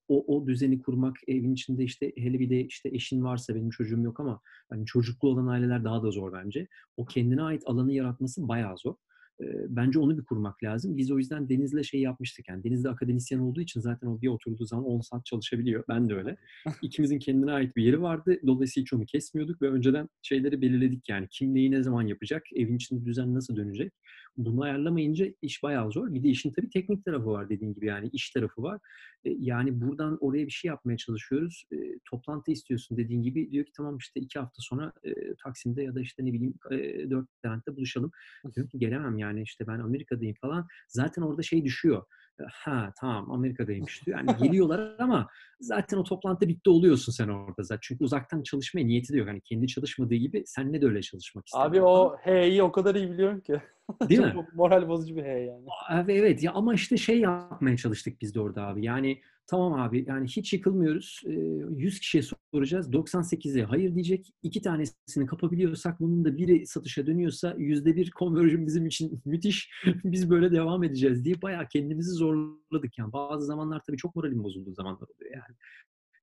[0.07, 4.01] o, o düzeni kurmak, evin içinde işte hele bir de işte eşin varsa benim çocuğum
[4.01, 6.67] yok ama yani çocuklu olan aileler daha da zor bence.
[6.97, 8.95] O kendine ait alanı yaratması bayağı zor.
[9.41, 10.97] E, Bence onu bir kurmak lazım.
[10.97, 12.49] Biz o yüzden Deniz'le şey yapmıştık.
[12.49, 15.83] Yani Deniz de akademisyen olduğu için zaten o bir oturduğu zaman 10 saat çalışabiliyor.
[15.89, 16.37] Ben de öyle.
[16.81, 18.39] İkimizin kendine ait bir yeri vardı.
[18.47, 21.27] Dolayısıyla hiç onu kesmiyorduk ve önceden şeyleri belirledik yani.
[21.31, 23.93] Kim neyi ne zaman yapacak, evin içinde düzen nasıl dönecek.
[24.37, 26.13] Bunu ayarlamayınca iş bayağı zor.
[26.13, 28.79] Bir de işin tabii teknik tarafı var dediğin gibi yani iş tarafı var.
[29.25, 31.63] E, Yani buradan oraya bir şey yapmaya çalışıyoruz.
[31.71, 31.75] E,
[32.09, 33.51] Toplantı istiyorsun dediğin gibi.
[33.51, 37.09] Diyor ki tamam işte iki hafta sonra e, Taksim'de ya da işte ne bileyim e,
[37.09, 38.11] dört Levent'te buluşalım.
[38.55, 40.67] Diyorum ki gelemem yani işte ben Amerika'dayım falan.
[40.87, 42.03] Zaten orada şey düşüyor.
[42.51, 44.19] Ha tamam Amerika'daymış diyor.
[44.19, 45.27] Yani geliyorlar ama
[45.59, 47.79] zaten o toplantı bitti oluyorsun sen orada zaten.
[47.81, 49.27] Çünkü uzaktan çalışmaya niyeti de yok.
[49.27, 51.69] Hani kendi çalışmadığı gibi senle de öyle çalışmak istemiyor.
[51.69, 53.61] Abi o H'yi o kadar iyi biliyorum ki.
[54.09, 54.45] Değil Çok mi?
[54.53, 55.65] moral bozucu bir H yani.
[55.89, 58.85] Abi evet ya ama işte şey yapmaya çalıştık biz de orada abi.
[58.85, 61.21] Yani tamam abi yani hiç yıkılmıyoruz.
[61.25, 61.31] Ee,
[61.77, 62.89] 100 kişiye soracağız.
[62.89, 64.33] 98'e hayır diyecek.
[64.43, 69.71] İki tanesini kapabiliyorsak bunun da biri satışa dönüyorsa yüzde bir conversion bizim için müthiş.
[70.03, 72.97] biz böyle devam edeceğiz diye bayağı kendimizi zorladık.
[72.97, 75.55] Yani bazı zamanlar tabii çok moralim bozulduğu zamanlar oluyor yani.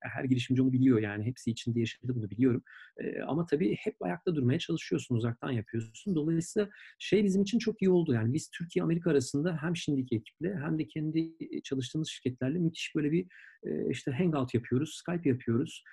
[0.00, 1.26] Her girişimci onu biliyor yani.
[1.26, 2.62] Hepsi içinde yaşadı bunu biliyorum.
[3.26, 5.16] Ama tabii hep ayakta durmaya çalışıyorsun.
[5.16, 6.14] Uzaktan yapıyorsun.
[6.14, 8.14] Dolayısıyla şey bizim için çok iyi oldu.
[8.14, 11.32] Yani biz Türkiye-Amerika arasında hem şimdiki ekiple hem de kendi
[11.62, 13.26] çalıştığımız şirketlerle müthiş böyle bir
[13.90, 15.84] işte hangout yapıyoruz, Skype yapıyoruz.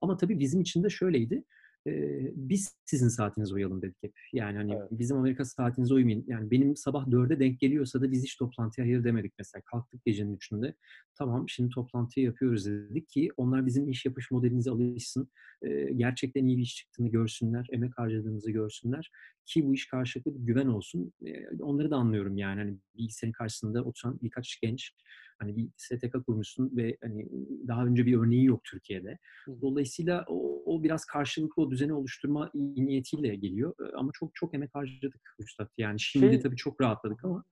[0.00, 1.44] Ama tabii bizim için de şöyleydi.
[1.86, 1.92] E,
[2.36, 4.12] Biz sizin saatinize uyalım dedik hep.
[4.32, 4.88] Yani hani Evet.
[4.90, 6.24] bizim Amerika saatinize uymayın.
[6.28, 9.62] Yani benim sabah dörde denk geliyorsa da biz hiç toplantıya hayır demedik mesela.
[9.66, 10.74] Kalktık gecenin üçünde.
[11.14, 15.28] Tamam şimdi toplantıyı yapıyoruz dedik ki onlar bizim iş yapış modelimize alışsın.
[15.62, 17.66] E, Gerçekten iyi bir iş çıktığını görsünler.
[17.72, 19.10] Emek harcadığımızı görsünler
[19.46, 21.12] ki bu iş karşılıklı bir güven olsun.
[21.26, 22.60] E, onları da anlıyorum yani.
[22.60, 24.92] Hani bilgisayarın karşısında oturan birkaç genç
[25.38, 27.28] hani bir STK kurmuşsun ve hani
[27.68, 29.18] daha önce bir örneği yok Türkiye'de.
[29.62, 33.74] Dolayısıyla o, o biraz karşılıklı o düzeni oluşturma niyetiyle geliyor.
[33.94, 35.68] Ama çok çok emek harcadık Üstad.
[35.78, 37.44] Yani şimdi Şey- tabii çok rahatladık ama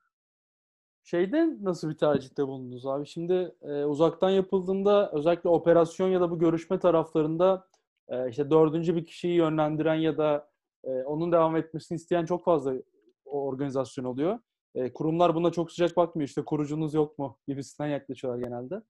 [1.06, 3.06] Şeyde nasıl bir tercihte bulundunuz abi?
[3.06, 7.68] Şimdi e, uzaktan yapıldığında özellikle operasyon ya da bu görüşme taraflarında
[8.08, 10.50] e, işte dördüncü bir kişiyi yönlendiren ya da
[10.84, 12.74] e, onun devam etmesini isteyen çok fazla
[13.24, 14.38] organizasyon oluyor.
[14.74, 16.28] E, kurumlar buna çok sıcak bakmıyor.
[16.28, 18.82] İşte kurucunuz yok mu gibisinden yaklaşıyorlar genelde.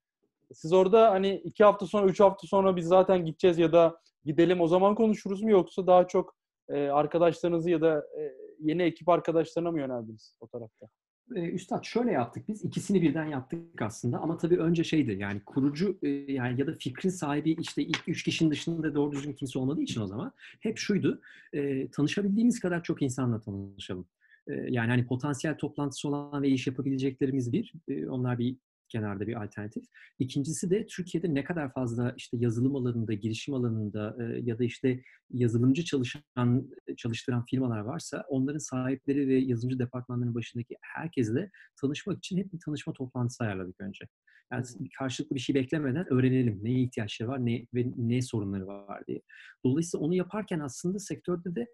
[0.53, 4.61] Siz orada hani iki hafta sonra, üç hafta sonra biz zaten gideceğiz ya da gidelim
[4.61, 6.37] o zaman konuşuruz mu yoksa daha çok
[6.69, 10.87] e, arkadaşlarınızı ya da e, yeni ekip arkadaşlarına mı yöneldiniz o tarafta?
[11.35, 12.65] E, Üstad şöyle yaptık biz.
[12.65, 17.11] ikisini birden yaptık aslında ama tabii önce şeydi yani kurucu e, yani ya da fikrin
[17.11, 21.21] sahibi işte ilk üç kişinin dışında doğru düzgün kimse olmadığı için o zaman hep şuydu.
[21.53, 24.07] e, tanışabildiğimiz kadar çok insanla tanışalım.
[24.49, 27.73] Yani hani potansiyel toplantısı olan ve iş yapabileceklerimiz bir.
[28.09, 28.57] onlar bir
[28.89, 29.85] kenarda bir alternatif.
[30.19, 35.85] İkincisi de Türkiye'de ne kadar fazla işte yazılım alanında, girişim alanında ya da işte yazılımcı
[35.85, 42.61] çalışan çalıştıran firmalar varsa onların sahipleri ve yazılımcı departmanlarının başındaki herkesle tanışmak için hep bir
[42.65, 44.05] tanışma toplantısı ayarladık önce.
[44.53, 44.65] Yani
[44.99, 49.23] karşılıklı bir şey beklemeden öğrenelim neye ihtiyaçları var ne ve ne sorunları var diye.
[49.65, 51.67] Dolayısıyla onu yaparken aslında sektörde de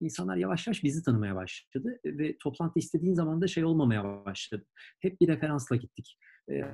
[0.00, 4.66] insanlar yavaş yavaş bizi tanımaya başladı ve toplantı istediğin zaman da şey olmamaya başladı.
[5.00, 6.18] Hep bir referansla gittik.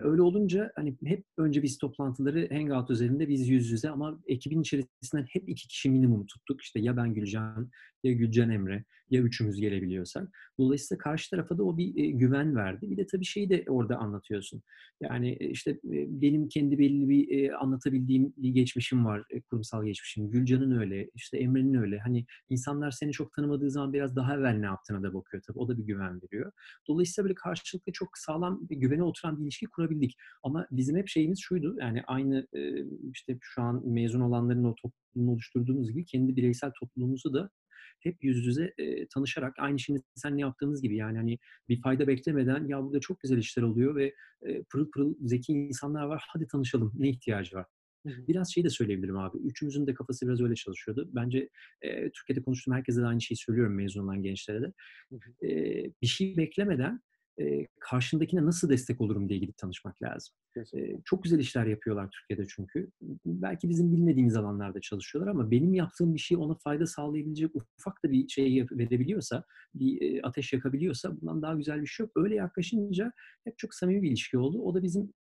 [0.02, 5.26] Öyle olunca hani hep önce biz toplantıları Hangout üzerinde biz yüz yüze ama ekibin içerisinden
[5.30, 6.62] hep iki kişi minimum tuttuk.
[6.62, 7.70] İşte ya ben Gülcan
[8.02, 10.28] ya Gülcan Emre ya üçümüz gelebiliyorsak.
[10.58, 12.90] Dolayısıyla karşı tarafa da o bir e, güven verdi.
[12.90, 14.62] Bir de tabii şeyi de orada anlatıyorsun.
[15.00, 15.76] Yani e, işte e,
[16.22, 20.30] benim kendi belli bir anlatabildiğim bir geçmişim var, kurumsal geçmişim.
[20.30, 21.98] Gülcan'ın öyle, işte Emre'nin öyle.
[21.98, 25.58] Hani insanlar seni çok tanımadığı zaman biraz daha evvel ne yaptığına da bakıyor tabii.
[25.58, 26.52] O da bir güven veriyor.
[26.88, 30.16] Dolayısıyla böyle karşılıklı çok sağlam bir güvene oturan bir ilişki kurabildik.
[30.42, 31.76] Ama bizim hep şeyimiz şuydu.
[31.80, 32.46] Yani aynı
[33.12, 37.50] işte şu an mezun olanların o topluluğunu oluşturduğumuz gibi kendi bireysel topluluğumuzu da
[38.00, 42.06] hep yüz yüze e, tanışarak aynı şimdi sen ne yaptığınız gibi yani hani bir fayda
[42.06, 46.46] beklemeden ya burada çok güzel işler oluyor ve e, pırıl pırıl zeki insanlar var hadi
[46.46, 47.66] tanışalım ne ihtiyacı var.
[48.04, 49.38] Biraz şey de söyleyebilirim abi.
[49.38, 51.10] Üçümüzün de kafası biraz öyle çalışıyordu.
[51.14, 51.48] Bence
[51.82, 54.72] e, Türkiye'de konuştuğum herkese de aynı şeyi söylüyorum mezun olan gençlere de.
[55.48, 55.50] E,
[56.02, 57.00] bir şey beklemeden
[57.40, 60.34] e, karşındakine nasıl destek olurum diye gidip tanışmak lazım.
[60.74, 62.90] E, çok güzel işler yapıyorlar Türkiye'de çünkü.
[63.26, 68.10] Belki bizim bilmediğimiz alanlarda çalışıyorlar ama benim yaptığım bir şey ona fayda sağlayabilecek ufak da
[68.10, 72.12] bir şey verebiliyorsa, bir e, ateş yakabiliyorsa bundan daha güzel bir şey yok.
[72.16, 73.12] Öyle yaklaşınca
[73.44, 74.62] hep çok samimi bir ilişki oldu.
[74.62, 75.12] O da bizim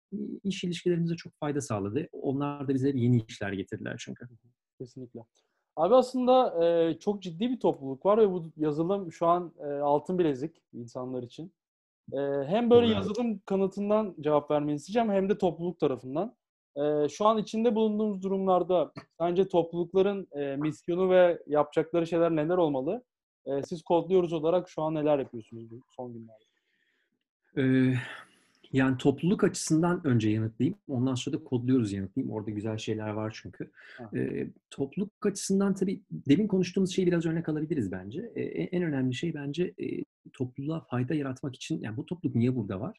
[0.44, 2.09] iş ilişkilerimize çok fayda sağladı.
[2.12, 4.29] Onlar da bize yeni işler getirdiler çünkü.
[4.79, 5.20] Kesinlikle.
[5.77, 10.18] Abi aslında e, çok ciddi bir topluluk var ve bu yazılım şu an e, altın
[10.18, 11.53] bilezik insanlar için.
[12.12, 16.37] Ee, hem böyle yazılım kanıtından cevap vermeni isteyeceğim hem de topluluk tarafından.
[16.77, 23.05] Ee, şu an içinde bulunduğumuz durumlarda sence toplulukların e, misyonu ve yapacakları şeyler neler olmalı?
[23.46, 26.44] E, siz kodluyoruz olarak şu an neler yapıyorsunuz bu son günlerde?
[27.59, 27.94] Ee,
[28.72, 30.78] yani topluluk açısından önce yanıtlayayım.
[30.88, 32.33] Ondan sonra da kodluyoruz yanıtlayayım.
[32.33, 33.70] Orada güzel şeyler var çünkü.
[34.14, 38.33] E, topluluk açısından tabii demin konuştuğumuz şeyi biraz örnek alabiliriz bence.
[38.35, 42.80] E, en önemli şey bence e, topluluğa fayda yaratmak için, yani bu topluluk niye burada
[42.80, 42.98] var?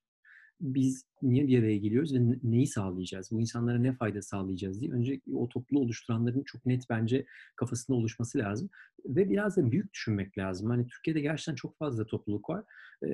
[0.61, 3.31] Biz niye bir araya geliyoruz ve neyi sağlayacağız?
[3.31, 8.37] Bu insanlara ne fayda sağlayacağız diye önce o topluluğu oluşturanların çok net bence kafasında oluşması
[8.37, 8.69] lazım.
[9.05, 10.69] Ve biraz da büyük düşünmek lazım.
[10.69, 12.63] Hani Türkiye'de gerçekten çok fazla topluluk var.
[13.03, 13.09] Ee,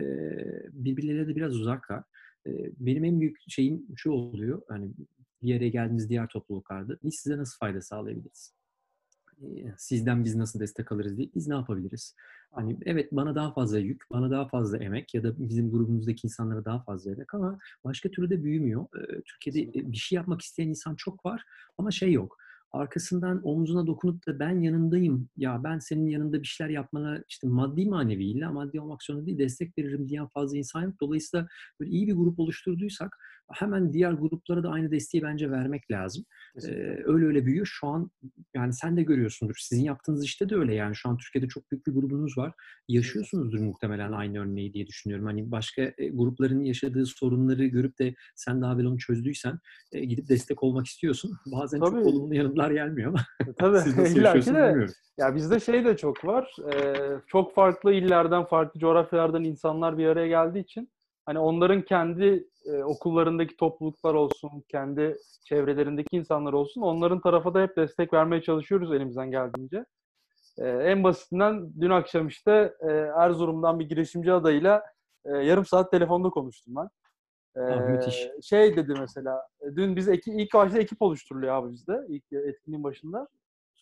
[0.72, 2.04] birbirleriyle de biraz uzaklar
[2.80, 4.62] benim en büyük şeyim şu oluyor.
[4.68, 4.92] Hani
[5.42, 8.54] bir yere geldiğimiz diğer topluluklarda biz size nasıl fayda sağlayabiliriz?
[9.78, 12.16] Sizden biz nasıl destek alırız diye biz ne yapabiliriz?
[12.52, 16.66] Hani evet bana daha fazla yük, bana daha fazla emek ya da bizim grubumuzdaki insanlara
[16.66, 18.86] daha fazla emek ama başka türlü de büyümüyor.
[19.26, 21.44] Türkiye'de bir şey yapmak isteyen insan çok var
[21.78, 22.38] ama şey yok
[22.72, 27.86] arkasından omzuna dokunup da ben yanındayım, ya ben senin yanında bir şeyler yapmana işte maddi
[27.86, 30.94] manevi illa maddi olmak zorunda değil destek veririm diyen fazla insan yok.
[31.02, 31.48] Dolayısıyla
[31.80, 33.18] böyle iyi bir grup oluşturduysak
[33.54, 36.26] hemen diğer gruplara da aynı desteği bence vermek lazım.
[36.68, 36.70] Ee,
[37.06, 37.66] öyle öyle büyüyor.
[37.66, 38.12] Şu an
[38.56, 39.56] yani sen de görüyorsundur.
[39.60, 40.96] Sizin yaptığınız işte de öyle yani.
[40.96, 42.54] Şu an Türkiye'de çok büyük bir grubunuz var.
[42.88, 45.26] Yaşıyorsunuzdur muhtemelen aynı örneği diye düşünüyorum.
[45.26, 49.60] Hani başka e, grupların yaşadığı sorunları görüp de sen daha evvel onu çözdüysen
[49.92, 51.32] e, gidip destek olmak istiyorsun.
[51.52, 51.90] Bazen Tabii.
[51.90, 53.80] çok olumlu yanıtlar gelmiyor ama e, Tabii.
[53.84, 54.94] siz nasıl yaşıyorsunuz bilmiyorum.
[55.18, 56.56] Ya bizde şey de çok var.
[56.74, 56.96] Ee,
[57.28, 60.90] çok farklı illerden, farklı coğrafyalardan insanlar bir araya geldiği için
[61.28, 67.78] hani onların kendi e, okullarındaki topluluklar olsun, kendi çevrelerindeki insanlar olsun, onların tarafa da hep
[67.78, 69.86] destek vermeye çalışıyoruz elimizden geldiğince.
[70.58, 74.84] E, en basitinden dün akşam işte e, Erzurum'dan bir girişimci adayıyla
[75.26, 76.90] e, yarım saat telefonda konuştum ben.
[77.62, 78.30] E, Aa, müthiş.
[78.44, 83.28] Şey dedi mesela, dün biz eki, ilk başta ekip oluşturuluyor abi bizde, ilk etkinliğin başında.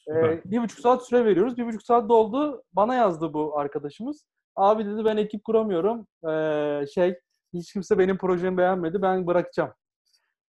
[0.07, 1.57] E, bir buçuk saat süre veriyoruz.
[1.57, 2.63] Bir buçuk saat doldu.
[2.73, 4.25] Bana yazdı bu arkadaşımız.
[4.55, 6.07] Abi dedi ben ekip kuramıyorum.
[6.29, 7.19] Ee, şey
[7.59, 9.01] hiç kimse benim projemi beğenmedi.
[9.01, 9.73] Ben bırakacağım.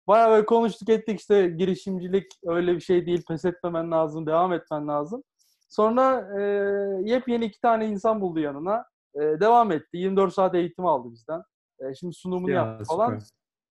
[0.07, 3.23] Bayağı böyle konuştuk ettik işte girişimcilik öyle bir şey değil.
[3.27, 4.25] Pes etmemen lazım.
[4.25, 5.23] Devam etmen lazım.
[5.69, 6.41] Sonra e,
[7.03, 8.85] yepyeni iki tane insan buldu yanına.
[9.15, 9.97] E, devam etti.
[9.97, 11.43] 24 saat eğitim aldı bizden.
[11.79, 13.19] E, şimdi sunumunu ya, yaptı falan.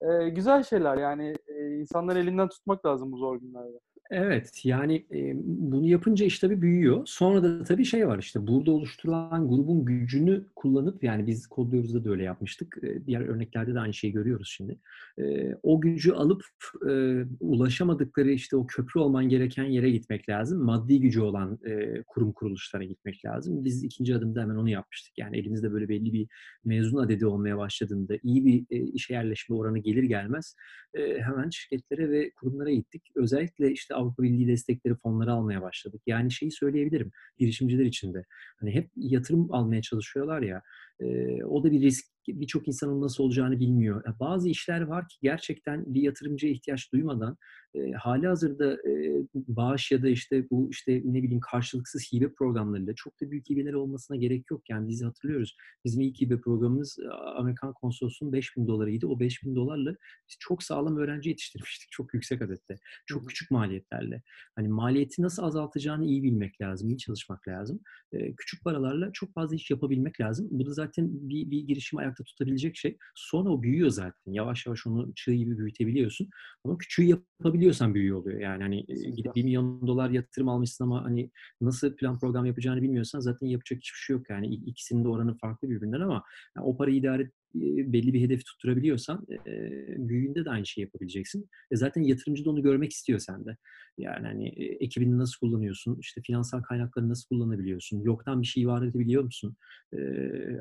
[0.01, 1.35] E, güzel şeyler yani.
[1.49, 3.79] E, insanları elinden tutmak lazım bu zor günlerde.
[4.11, 7.03] Evet, yani e, bunu yapınca iş tabii büyüyor.
[7.07, 12.11] Sonra da tabii şey var işte burada oluşturulan grubun gücünü kullanıp yani biz kodluyoruzda da
[12.11, 12.79] öyle yapmıştık.
[12.83, 14.79] E, diğer örneklerde de aynı şeyi görüyoruz şimdi.
[15.19, 16.45] E, o gücü alıp
[16.91, 20.65] e, ulaşamadıkları işte o köprü olman gereken yere gitmek lazım.
[20.65, 23.65] Maddi gücü olan e, kurum kuruluşlara gitmek lazım.
[23.65, 25.19] Biz ikinci adımda hemen onu yapmıştık.
[25.19, 26.29] Yani elimizde böyle belli bir
[26.65, 30.57] mezun adedi olmaya başladığında iyi bir e, işe yerleşme oranı gelir gelmez
[30.95, 33.03] e, hemen şirketlere ve kurumlara gittik.
[33.17, 36.03] Özellikle işte Avrupa Birliği destekleri fonları almaya başladık.
[36.07, 38.25] Yani şeyi söyleyebilirim girişimciler için de.
[38.61, 40.63] Hani hep yatırım almaya çalışıyorlar ya.
[41.03, 42.13] E, o da bir risk.
[42.29, 44.05] Birçok insanın nasıl olacağını bilmiyor.
[44.21, 47.37] Bazı işler var ki gerçekten bir yatırımcıya ihtiyaç duymadan
[47.75, 52.95] e, hali hazırda e, bağış ya da işte bu işte ne bileyim karşılıksız hibe programlarıyla
[52.95, 54.71] çok da büyük hibeler olmasına gerek yok.
[54.71, 55.57] Yani biz hatırlıyoruz.
[55.85, 56.99] Bizim ilk hibe programımız
[57.37, 59.07] Amerikan konsolosunun 5000 dolarıydı.
[59.07, 59.91] O 5000 dolarla
[60.29, 61.91] biz çok sağlam öğrenci yetiştirmiştik.
[61.91, 62.77] Çok yüksek adette.
[63.07, 64.23] Çok küçük maliyetlerle.
[64.57, 66.89] Hani maliyeti nasıl azaltacağını iyi bilmek lazım.
[66.89, 67.81] iyi çalışmak lazım.
[68.13, 70.49] E, küçük paralarla çok fazla iş yapabilmek lazım.
[70.51, 72.97] Bu da zaten bir, bir girişim ayakta tutabilecek şey.
[73.15, 74.33] Sonra o büyüyor zaten.
[74.33, 76.29] Yavaş yavaş onu çığ gibi büyütebiliyorsun.
[76.65, 78.41] Ama küçüğü yapabiliyorsan büyüyor oluyor.
[78.41, 83.21] Yani hani gidip 1 milyon dolar yatırım almışsın ama hani nasıl plan program yapacağını bilmiyorsan
[83.21, 84.31] zaten yapacak hiçbir şey yok.
[84.31, 86.23] Yani ikisinin de oranı farklı birbirinden ama
[86.57, 89.71] yani o parayı idare belli bir hedefi tutturabiliyorsan e,
[90.09, 91.49] büyüğünde de aynı şeyi yapabileceksin.
[91.71, 93.57] E, zaten yatırımcı da onu görmek istiyor sende.
[93.99, 98.83] Yani hani e, ekibini nasıl kullanıyorsun, işte finansal kaynakları nasıl kullanabiliyorsun, yoktan bir şey var
[98.83, 99.57] edebiliyor musun?
[99.93, 99.99] E,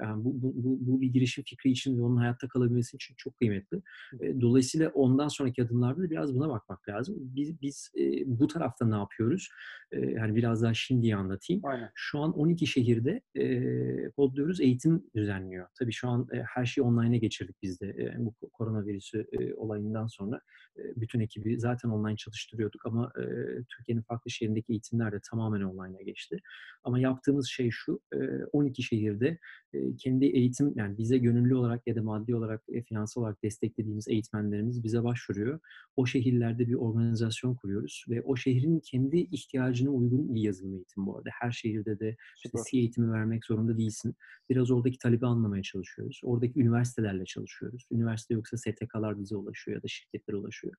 [0.03, 3.37] yani bu, bu, bu, bu bir girişim fikri için ve onun hayatta kalabilmesi için çok
[3.37, 3.81] kıymetli.
[4.21, 7.15] E, dolayısıyla ondan sonraki adımlarda da biraz buna bakmak lazım.
[7.19, 9.49] Biz, biz e, bu tarafta ne yapıyoruz?
[9.91, 11.61] E, hani biraz daha şimdiye anlatayım.
[11.65, 11.91] Aynen.
[11.95, 15.67] Şu an 12 şehirde e, Podluyoruz eğitim düzenliyor.
[15.79, 17.87] Tabii şu an e, her şey online'a geçirdik biz de.
[17.87, 20.41] E, bu koronavirüsü e, olayından sonra
[20.77, 23.23] e, bütün ekibi zaten online çalıştırıyorduk ama e,
[23.69, 26.39] Türkiye'nin farklı şehrindeki eğitimler de tamamen online'a geçti.
[26.83, 28.17] Ama yaptığımız şey şu, e,
[28.51, 29.37] 12 şehirde
[29.73, 34.07] e, kendi eğitim, yani bize gönüllü olarak ya da maddi olarak, e, finansal olarak desteklediğimiz
[34.07, 35.59] eğitmenlerimiz bize başvuruyor.
[35.95, 41.17] O şehirlerde bir organizasyon kuruyoruz ve o şehrin kendi ihtiyacına uygun bir yazılım eğitim bu
[41.17, 41.29] arada.
[41.33, 44.15] Her şehirde de işte C eğitimi vermek zorunda değilsin.
[44.49, 46.21] Biraz oradaki talebi anlamaya çalışıyoruz.
[46.23, 47.87] Oradaki üniversitelerle çalışıyoruz.
[47.91, 50.73] Üniversite yoksa STK'lar bize ulaşıyor ya da şirketler ulaşıyor.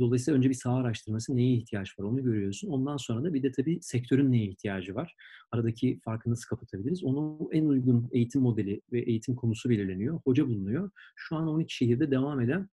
[0.00, 2.68] Dolayısıyla önce bir saha araştırması neye ihtiyaç var onu görüyorsun.
[2.68, 5.14] Ondan sonra da bir de tabii sektörün neye ihtiyacı var.
[5.50, 7.04] Aradaki farkı nasıl kapatabiliriz?
[7.04, 10.20] Onu en uygun eğitim modeli ve eğitim konusu belirleniyor.
[10.24, 10.90] Hoca bulunuyor.
[11.16, 12.68] Şu an 12 şehirde devam eden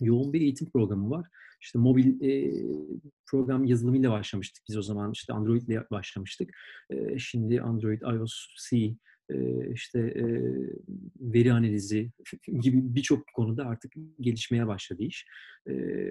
[0.00, 1.26] yoğun bir eğitim programı var.
[1.60, 2.52] İşte mobil e,
[3.26, 5.12] program yazılımıyla başlamıştık biz o zaman.
[5.12, 6.50] İşte Android ile başlamıştık.
[6.90, 8.96] E, şimdi Android, iOS, C,
[9.72, 10.14] işte
[11.20, 12.10] veri analizi
[12.60, 15.26] gibi birçok konuda artık gelişmeye başladı iş.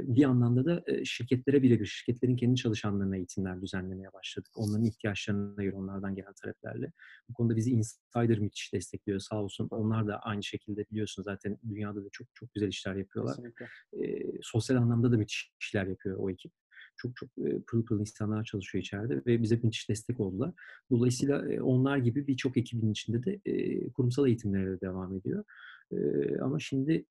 [0.04, 4.52] Bir anlamda da şirketlere birebir, şirketlerin kendi çalışanlarına eğitimler düzenlemeye başladık.
[4.56, 6.92] Onların ihtiyaçlarına göre onlardan gelen taleplerle.
[7.30, 9.68] Bu konuda bizi Insider müthiş destekliyor sağ olsun.
[9.72, 13.36] Onlar da aynı şekilde biliyorsun zaten dünyada da çok çok güzel işler yapıyorlar.
[13.36, 13.68] Kesinlikle.
[14.42, 16.52] sosyal anlamda da müthiş işler yapıyor o ekip.
[17.02, 17.30] Çok çok
[17.68, 20.52] pırıl pırıl insanlar çalışıyor içeride ve bize müthiş destek oldular.
[20.92, 23.40] Dolayısıyla onlar gibi birçok ekibin içinde de
[23.90, 25.44] kurumsal eğitimlere de devam ediyor.
[26.42, 27.06] Ama şimdi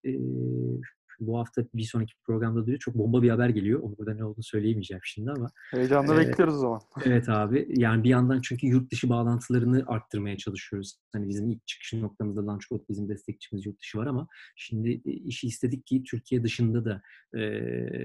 [1.21, 3.81] bu hafta bir sonraki programda diyor çok bomba bir haber geliyor.
[3.81, 5.51] Onu burada ne olduğunu söyleyemeyeceğim şimdi ama.
[5.71, 6.81] Heyecanla e, bekliyoruz o zaman.
[7.05, 7.67] evet abi.
[7.69, 10.97] Yani bir yandan çünkü yurt dışı bağlantılarını arttırmaya çalışıyoruz.
[11.13, 15.87] Hani bizim ilk çıkış noktamızda Launchpad bizim destekçimiz yurt dışı var ama şimdi işi istedik
[15.87, 17.03] ki Türkiye dışında da
[17.39, 17.41] e,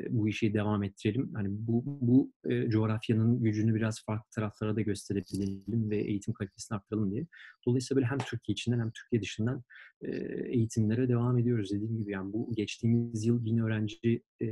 [0.10, 1.32] bu işi devam ettirelim.
[1.34, 7.12] Hani bu bu e, coğrafyanın gücünü biraz farklı taraflara da gösterebilelim ve eğitim kalitesini arttıralım
[7.12, 7.28] diye.
[7.66, 9.64] Dolayısıyla böyle hem Türkiye içinden hem Türkiye dışından
[10.02, 10.12] e,
[10.48, 12.12] eğitimlere devam ediyoruz dediğim gibi.
[12.12, 14.46] Yani bu geçtiğimiz yıl bin öğrenci e,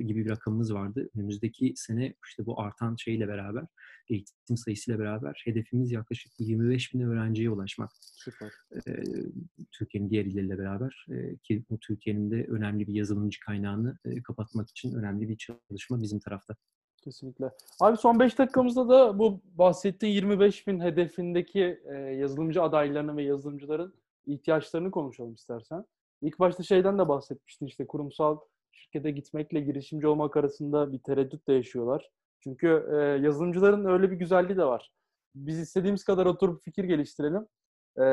[0.00, 1.10] gibi bir rakamımız vardı.
[1.16, 3.64] Önümüzdeki sene işte bu artan şeyle beraber,
[4.08, 7.90] eğitim sayısıyla beraber hedefimiz yaklaşık 25 bin öğrenciye ulaşmak.
[8.00, 8.52] Süper.
[8.74, 9.04] E,
[9.72, 14.70] Türkiye'nin diğer illeriyle beraber e, ki bu Türkiye'nin de önemli bir yazılımcı kaynağını e, kapatmak
[14.70, 16.56] için önemli bir çalışma bizim tarafta.
[17.04, 17.50] Kesinlikle.
[17.80, 23.94] Abi son 5 dakikamızda da bu bahsettiğin 25 bin hedefindeki e, yazılımcı adaylarının ve yazılımcıların
[24.26, 25.84] ihtiyaçlarını konuşalım istersen.
[26.22, 28.38] İlk başta şeyden de bahsetmiştin işte kurumsal
[28.72, 32.10] şirkete gitmekle girişimci olmak arasında bir tereddüt de yaşıyorlar.
[32.40, 34.90] Çünkü e, yazılımcıların öyle bir güzelliği de var.
[35.34, 37.46] Biz istediğimiz kadar oturup fikir geliştirelim.
[37.98, 38.04] E,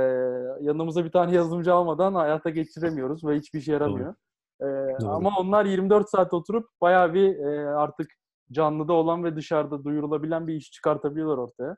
[0.62, 4.16] yanımıza bir tane yazılımcı almadan hayata geçiremiyoruz ve hiçbir işe yaramıyor.
[4.62, 4.66] E,
[5.06, 8.08] ama onlar 24 saat oturup bayağı bir e, artık
[8.52, 11.78] canlıda olan ve dışarıda duyurulabilen bir iş çıkartabiliyorlar ortaya.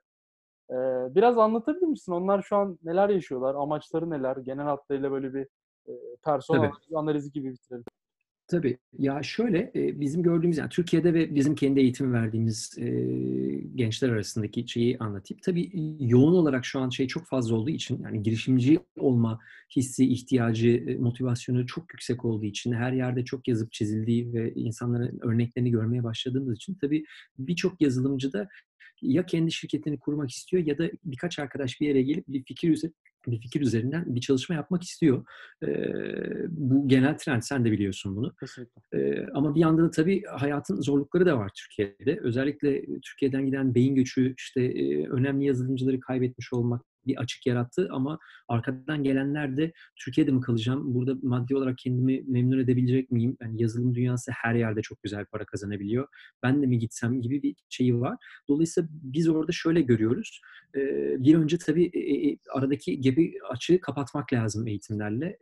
[0.72, 0.76] Ee,
[1.16, 2.12] biraz anlatabilir misin?
[2.12, 3.56] Onlar şu an neler yaşıyorlar?
[3.56, 4.38] Amaçları neler?
[4.38, 5.48] Genel hatlarıyla böyle bir
[5.88, 5.94] e,
[6.24, 7.86] persona analizi gibi bitirelim.
[8.48, 8.78] Tabii.
[8.98, 12.86] Ya şöyle bizim gördüğümüz yani Türkiye'de ve bizim kendi eğitim verdiğimiz e,
[13.76, 15.42] gençler arasındaki şeyi anlatayım.
[15.46, 19.40] Tabii yoğun olarak şu an şey çok fazla olduğu için yani girişimci olma
[19.76, 25.72] hissi, ihtiyacı, motivasyonu çok yüksek olduğu için her yerde çok yazıp çizildiği ve insanların örneklerini
[25.72, 27.06] görmeye başladığımız için tabii
[27.40, 28.48] birçok yazılımcı da
[29.02, 32.70] ya kendi şirketini kurmak istiyor ya da birkaç arkadaş bir yere gelip bir fikir
[33.32, 35.26] bir fikir üzerinden bir çalışma yapmak istiyor.
[35.64, 35.68] E,
[36.50, 38.36] bu genel trend, sen de biliyorsun bunu.
[38.40, 38.82] Kesinlikle.
[38.94, 42.20] E, ama bir yandan da tabii hayatın zorlukları da var Türkiye'de.
[42.22, 48.20] Özellikle Türkiye'den giden beyin göçü, işte e, önemli yazılımcıları kaybetmiş olmak, bir açık yarattı ama
[48.48, 50.94] arkadan gelenler de Türkiye'de mi kalacağım?
[50.96, 53.38] Burada maddi olarak kendimi memnun edebilecek miyim?
[53.42, 56.08] Yani yazılım dünyası her yerde çok güzel para kazanabiliyor.
[56.44, 58.18] Ben de mi gitsem gibi bir şeyi var.
[58.48, 60.42] Dolayısıyla biz orada şöyle görüyoruz.
[61.18, 65.38] Bir önce tabii e, e, aradaki gibi açığı kapatmak lazım eğitimlerle.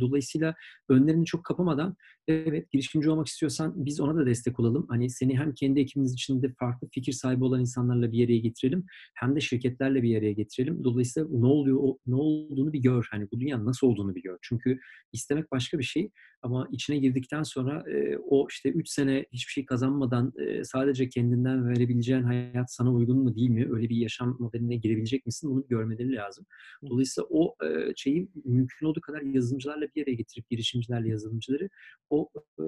[0.00, 0.54] Dolayısıyla
[0.88, 1.96] önlerini çok kapamadan
[2.28, 4.86] evet girişimci olmak istiyorsan biz ona da destek olalım.
[4.88, 9.36] Hani seni hem kendi ekibimiz içinde farklı fikir sahibi olan insanlarla bir yere getirelim hem
[9.36, 10.84] de şirketlerle bir yere getirelim.
[10.84, 13.08] Dolayısıyla ne oluyor, ne olduğunu bir gör.
[13.10, 14.38] Hani bu dünya nasıl olduğunu bir gör.
[14.42, 14.78] Çünkü
[15.12, 16.10] istemek başka bir şey
[16.42, 21.68] ama içine girdikten sonra e, o işte 3 sene hiçbir şey kazanmadan e, sadece kendinden
[21.68, 23.66] verebileceğin hayat sana uygun mu değil mi?
[23.70, 25.50] Öyle bir yaşam modeline girebilecek misin?
[25.50, 26.46] Bunu görmeleri lazım.
[26.90, 31.68] Dolayısıyla o e, şeyi mümkün olduğu kadar yazılımcılarla bir yere getirip girişimcilerle yazılımcıları
[32.10, 32.64] o e,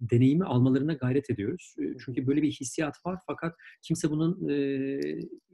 [0.00, 1.74] deneyimi almalarına gayret ediyoruz.
[2.04, 4.48] Çünkü böyle bir hissiyat var fakat kimse bunun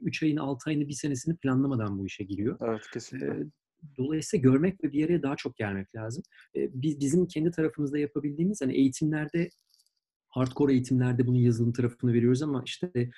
[0.01, 2.57] 3 e, ayını, 6 ayını, bir senesini planlamadan bu işe giriyor.
[2.61, 3.27] Evet, kesinlikle.
[3.27, 3.45] E,
[3.97, 6.23] Dolayısıyla görmek ve bir yere daha çok gelmek lazım.
[6.55, 9.49] Biz bizim kendi tarafımızda yapabildiğimiz hani eğitimlerde
[10.29, 13.09] hardcore eğitimlerde bunun yazılım tarafını veriyoruz ama işte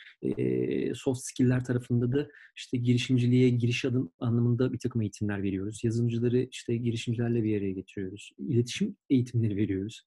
[0.95, 5.84] soft skill'ler tarafında da işte girişimciliğe giriş adım anlamında bir takım eğitimler veriyoruz.
[5.84, 8.32] Yazılımcıları işte girişimcilerle bir yere getiriyoruz.
[8.38, 10.05] İletişim eğitimleri veriyoruz.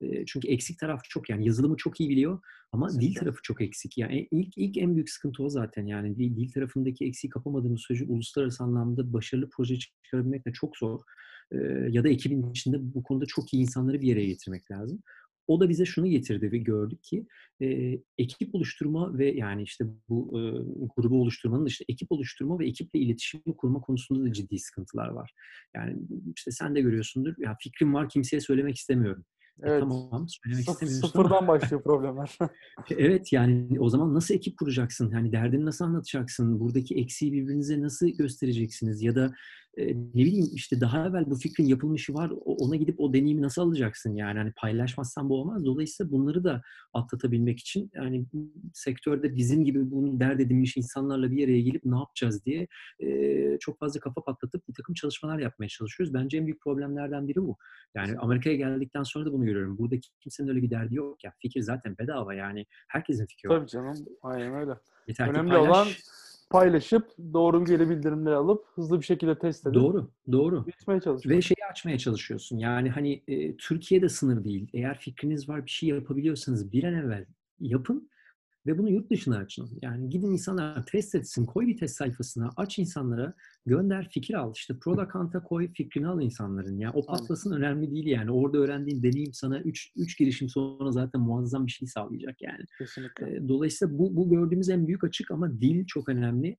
[0.00, 2.40] E, çünkü eksik taraf çok yani yazılımı çok iyi biliyor
[2.72, 3.10] ama Kesinlikle.
[3.10, 3.98] dil tarafı çok eksik.
[3.98, 8.04] Yani ilk ilk en büyük sıkıntı o zaten yani dil, dil tarafındaki eksiği kapamadığımız sürece
[8.04, 11.00] uluslararası anlamda başarılı proje çıkarabilmek de çok zor.
[11.52, 11.56] E,
[11.90, 15.02] ya da ekibin içinde bu konuda çok iyi insanları bir yere getirmek lazım.
[15.46, 17.26] O da bize şunu getirdi ve gördük ki
[17.62, 20.42] e, ekip oluşturma ve yani işte bu e,
[20.96, 25.34] grubu oluşturmanın işte ekip oluşturma ve ekiple iletişim kurma konusunda da ciddi sıkıntılar var.
[25.74, 25.96] Yani
[26.36, 27.34] işte sen de görüyorsundur.
[27.38, 29.24] Ya fikrim var kimseye söylemek istemiyorum.
[29.62, 29.76] E, evet.
[29.76, 31.08] E, tamam söylemek Sıf- istemiyorsun.
[31.08, 31.48] Sıfırdan ama.
[31.48, 32.38] başlıyor problemler.
[32.90, 35.10] evet yani o zaman nasıl ekip kuracaksın?
[35.10, 36.60] Yani derdini nasıl anlatacaksın?
[36.60, 39.02] Buradaki eksiği birbirinize nasıl göstereceksiniz?
[39.02, 39.34] Ya da
[40.14, 42.32] ne bileyim işte daha evvel bu fikrin yapılmışı var.
[42.44, 44.38] Ona gidip o deneyimi nasıl alacaksın yani?
[44.38, 45.64] Hani paylaşmazsan bu olmaz.
[45.64, 46.62] Dolayısıyla bunları da
[46.92, 48.26] atlatabilmek için yani
[48.74, 52.66] sektörde bizim gibi bunu dert edinmiş insanlarla bir yere gelip ne yapacağız diye
[53.60, 56.14] çok fazla kafa patlatıp bir takım çalışmalar yapmaya çalışıyoruz.
[56.14, 57.56] Bence en büyük problemlerden biri bu.
[57.94, 59.78] Yani Amerika'ya geldikten sonra da bunu görüyorum.
[59.78, 61.32] Buradaki kimsenin öyle bir derdi yok ya.
[61.38, 62.66] Fikir zaten bedava yani.
[62.88, 63.58] Herkesin fikri var.
[63.58, 64.06] Tabii canım.
[64.22, 64.72] Aynen öyle.
[65.08, 65.68] Yeter Önemli paylaş.
[65.68, 65.88] olan
[66.50, 71.30] paylaşıp doğru geri bildirimleri alıp hızlı bir şekilde test edip doğru doğru bitmeye çalışıyorsun.
[71.30, 72.58] Ve şeyi açmaya çalışıyorsun.
[72.58, 74.68] Yani hani e, Türkiye'de sınır değil.
[74.72, 77.24] Eğer fikriniz var bir şey yapabiliyorsanız bir an evvel
[77.60, 78.10] yapın
[78.66, 79.70] ve bunu yurt dışına açın.
[79.82, 83.34] Yani gidin insanlar test etsin, koy bir test sayfasına, aç insanlara,
[83.68, 84.52] gönder, fikir al.
[84.56, 86.78] İşte Product Hunt'a koy, fikrini al insanların.
[86.78, 88.30] Ya o patlasın önemli değil yani.
[88.30, 92.64] Orada öğrendiğin deneyim sana 3 3 girişim sonra zaten muazzam bir şey sağlayacak yani.
[92.78, 93.48] Kesinlikle.
[93.48, 96.56] Dolayısıyla bu, bu gördüğümüz en büyük açık ama dil çok önemli.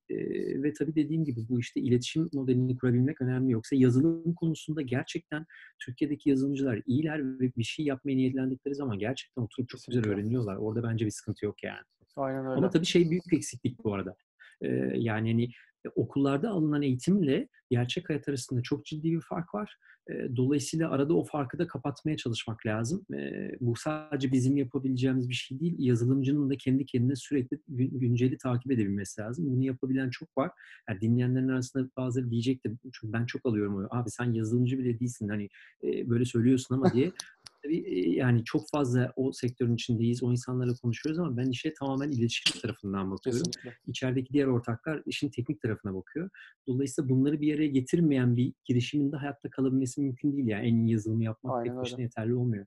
[0.64, 3.52] Ve tabii dediğim gibi bu işte iletişim modelini kurabilmek önemli.
[3.52, 5.46] Yoksa yazılım konusunda gerçekten
[5.86, 10.02] Türkiye'deki yazılımcılar iyiler ve bir şey yapmaya niyetlendikleri zaman gerçekten oturup çok Kesinlikle.
[10.02, 10.56] güzel öğreniyorlar.
[10.56, 11.84] Orada bence bir sıkıntı yok yani.
[12.16, 12.58] Aynen öyle.
[12.58, 14.16] Ama tabii şey büyük eksiklik bu arada.
[14.62, 15.50] Ee, yani hani
[15.86, 19.78] e, okullarda alınan eğitimle gerçek hayat arasında çok ciddi bir fark var.
[20.10, 23.06] E, dolayısıyla arada o farkı da kapatmaya çalışmak lazım.
[23.14, 25.76] E, bu sadece bizim yapabileceğimiz bir şey değil.
[25.78, 29.46] Yazılımcının da kendi kendine sürekli günceli takip edebilmesi lazım.
[29.50, 30.52] Bunu yapabilen çok var.
[30.90, 32.74] Yani dinleyenlerin arasında bazıları diyecektir.
[32.94, 33.88] Çünkü ben çok alıyorum.
[33.92, 35.30] Abi sen yazılımcı bile değilsin.
[35.30, 35.50] Hani
[35.84, 37.12] böyle söylüyorsun ama diye.
[37.64, 42.62] Tabii yani çok fazla o sektörün içindeyiz, o insanlarla konuşuyoruz ama ben işe tamamen iletişim
[42.62, 43.44] tarafından bakıyorum.
[43.44, 43.78] Kesinlikle.
[43.88, 46.30] İçerideki diğer ortaklar işin teknik tarafına bakıyor.
[46.68, 50.48] Dolayısıyla bunları bir yere getirmeyen bir girişimin de hayatta kalabilmesi mümkün değil.
[50.48, 52.66] Yani en iyi yazılımı yapmak Aynen tek başına yeterli olmuyor.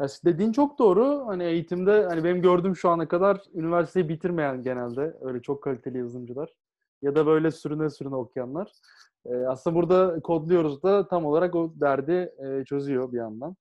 [0.00, 1.26] Ya dediğin çok doğru.
[1.26, 6.54] Hani eğitimde hani benim gördüğüm şu ana kadar üniversiteyi bitirmeyen genelde öyle çok kaliteli yazılımcılar
[7.02, 8.72] ya da böyle sürüne sürüne okuyanlar.
[9.26, 13.56] Ee, aslında burada kodluyoruz da tam olarak o derdi e, çözüyor bir yandan.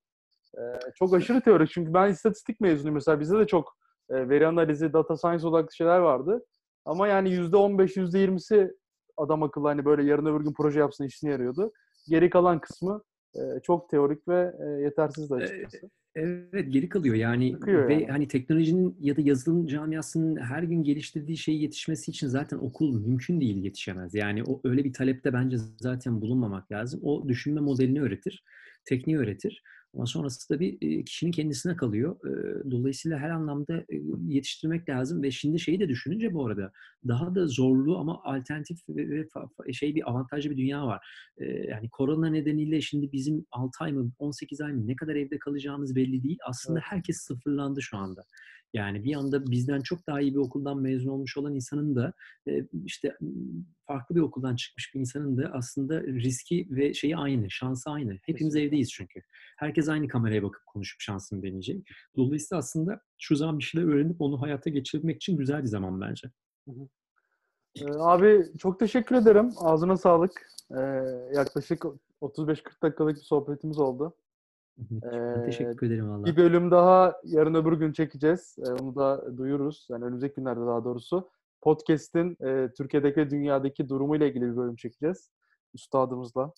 [0.58, 3.78] Ee, çok aşırı teorik çünkü ben istatistik mezunuyum mesela bizde de çok
[4.10, 6.46] e, veri analizi, data science odaklı şeyler vardı.
[6.86, 8.72] Ama yani %15, %20'si
[9.18, 11.72] adam akıllı hani böyle yarın öbür gün proje yapsın işine yarıyordu.
[12.08, 13.04] Geri kalan kısmı
[13.36, 15.90] e, çok teorik ve e, yetersiz de açıkçası.
[16.16, 18.08] Evet geri kalıyor yani Yıkıyor ve yani.
[18.08, 23.42] hani teknolojinin ya da yazılım camiasının her gün geliştirdiği şeyi yetişmesi için zaten okul mümkün
[23.42, 24.16] değil yetişemez.
[24.16, 27.00] Yani o öyle bir talepte bence zaten bulunmamak lazım.
[27.04, 28.44] O düşünme modelini öğretir,
[28.86, 29.64] tekniği öğretir.
[29.96, 32.20] Ama sonrası da bir e, kişinin kendisine kalıyor.
[32.72, 33.86] Dolayısıyla her anlamda
[34.28, 36.72] yetiştirmek lazım ve şimdi şeyi de düşününce bu arada
[37.08, 39.28] daha da zorlu ama alternatif ve
[39.74, 41.08] şey bir avantajlı bir dünya var.
[41.68, 45.96] Yani korona nedeniyle şimdi bizim 6 ay mı 18 ay mı ne kadar evde kalacağımız
[45.96, 46.38] belli değil.
[46.48, 48.24] Aslında herkes sıfırlandı şu anda.
[48.76, 52.14] Yani bir anda bizden çok daha iyi bir okuldan mezun olmuş olan insanın da
[52.48, 53.18] e, işte
[53.88, 58.12] farklı bir okuldan çıkmış bir insanın da aslında riski ve şeyi aynı, şansı aynı.
[58.12, 58.62] Hepimiz Kesinlikle.
[58.62, 59.22] evdeyiz çünkü.
[59.58, 61.88] Herkes aynı kameraya bakıp konuşup şansını deneyecek.
[62.18, 66.32] Dolayısıyla aslında şu zaman bir şeyler öğrenip onu hayata geçirmek için güzel bir zaman bence.
[67.82, 69.52] Ee, abi çok teşekkür ederim.
[69.58, 70.48] Ağzına sağlık.
[70.72, 70.82] Ee,
[71.34, 71.86] yaklaşık
[72.22, 74.16] 35-40 dakikalık bir sohbetimiz oldu.
[74.80, 76.26] Ee, teşekkür ederim valla.
[76.26, 78.56] Bir bölüm daha yarın öbür gün çekeceğiz.
[78.60, 79.88] Ee, onu da duyururuz.
[79.90, 81.30] Yani önümüzdeki günlerde daha doğrusu.
[81.62, 85.32] Podcast'in e, Türkiye'deki ve dünyadaki durumuyla ilgili bir bölüm çekeceğiz.
[85.74, 86.54] Üstadımızla.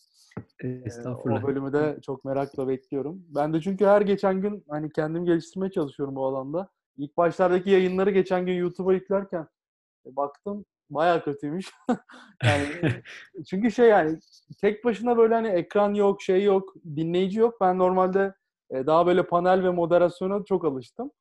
[0.63, 1.43] Ee, Estağfurullah.
[1.43, 3.25] O bölümü de çok merakla bekliyorum.
[3.35, 6.69] Ben de çünkü her geçen gün hani kendimi geliştirmeye çalışıyorum bu alanda.
[6.97, 9.47] İlk başlardaki yayınları geçen gün YouTube'a yüklerken
[10.05, 11.71] e, baktım bayağı kötüymüş.
[12.43, 12.65] yani
[13.49, 14.19] çünkü şey yani
[14.61, 17.55] tek başına böyle hani ekran yok, şey yok, dinleyici yok.
[17.61, 18.33] Ben normalde
[18.69, 21.11] e, daha böyle panel ve moderasyona çok alıştım.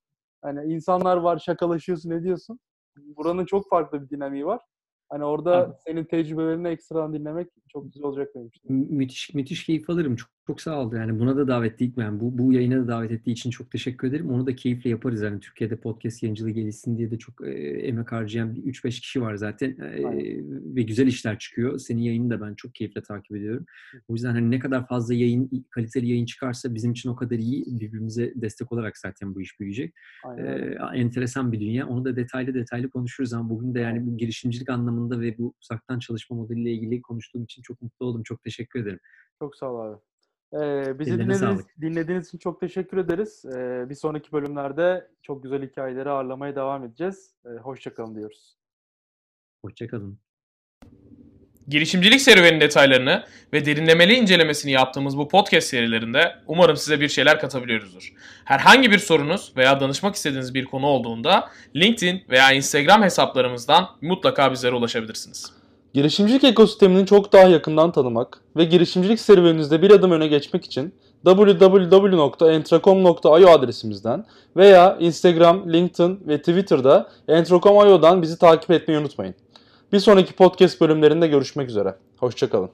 [0.42, 2.58] Hani insanlar var, şakalaşıyorsun, ne diyorsun?
[2.96, 4.60] Buranın çok farklı bir dinamiği var.
[5.08, 5.74] Hani orada Abi.
[5.86, 8.72] senin tecrübelerini ekstradan dinlemek çok güzel olacak benim için.
[8.72, 10.16] Mü- Müthiş müthiş keyif alırım.
[10.16, 10.92] Çok, çok sağ ol.
[10.92, 12.20] Yani buna da davet ettik ben.
[12.20, 14.30] Bu bu yayına da davet ettiği için çok teşekkür ederim.
[14.30, 15.22] Onu da keyifle yaparız.
[15.22, 17.50] Yani Türkiye'de podcast yayıncılığı gelişsin diye de çok e,
[17.86, 19.70] emek harcayan bir 3-5 kişi var zaten.
[19.70, 20.02] E,
[20.76, 21.78] ve güzel işler çıkıyor.
[21.78, 23.66] Senin yayını da ben çok keyifle takip ediyorum.
[24.08, 27.64] O yüzden hani ne kadar fazla yayın, kaliteli yayın çıkarsa bizim için o kadar iyi.
[27.80, 29.94] Birbirimize destek olarak zaten bu iş büyüyecek.
[30.38, 30.42] Ee,
[30.94, 31.86] enteresan bir dünya.
[31.86, 35.98] Onu da detaylı detaylı konuşuruz ama bugün de yani bu girişimcilik anlamında ve bu uzaktan
[35.98, 38.22] çalışma modeliyle ilgili konuştuğum için çok mutlu oldum.
[38.22, 39.00] Çok teşekkür ederim.
[39.38, 40.00] Çok sağ ol abi.
[40.54, 41.80] Ee, bizi dinlediğiniz, sağlık.
[41.80, 43.44] dinlediğiniz için çok teşekkür ederiz.
[43.44, 47.34] Ee, bir sonraki bölümlerde çok güzel hikayeleri ağırlamaya devam edeceğiz.
[47.46, 48.56] Ee, Hoşçakalın diyoruz.
[49.64, 50.18] Hoşçakalın.
[51.68, 58.12] Girişimcilik serüvenin detaylarını ve derinlemeli incelemesini yaptığımız bu podcast serilerinde umarım size bir şeyler katabiliyoruzdur.
[58.44, 64.74] Herhangi bir sorunuz veya danışmak istediğiniz bir konu olduğunda LinkedIn veya Instagram hesaplarımızdan mutlaka bizlere
[64.74, 65.52] ulaşabilirsiniz.
[65.96, 70.94] Girişimcilik ekosistemini çok daha yakından tanımak ve girişimcilik serüveninizde bir adım öne geçmek için
[71.24, 74.24] www.entracom.io adresimizden
[74.56, 79.34] veya Instagram, LinkedIn ve Twitter'da entracom.io'dan bizi takip etmeyi unutmayın.
[79.92, 81.94] Bir sonraki podcast bölümlerinde görüşmek üzere.
[82.16, 82.70] Hoşçakalın.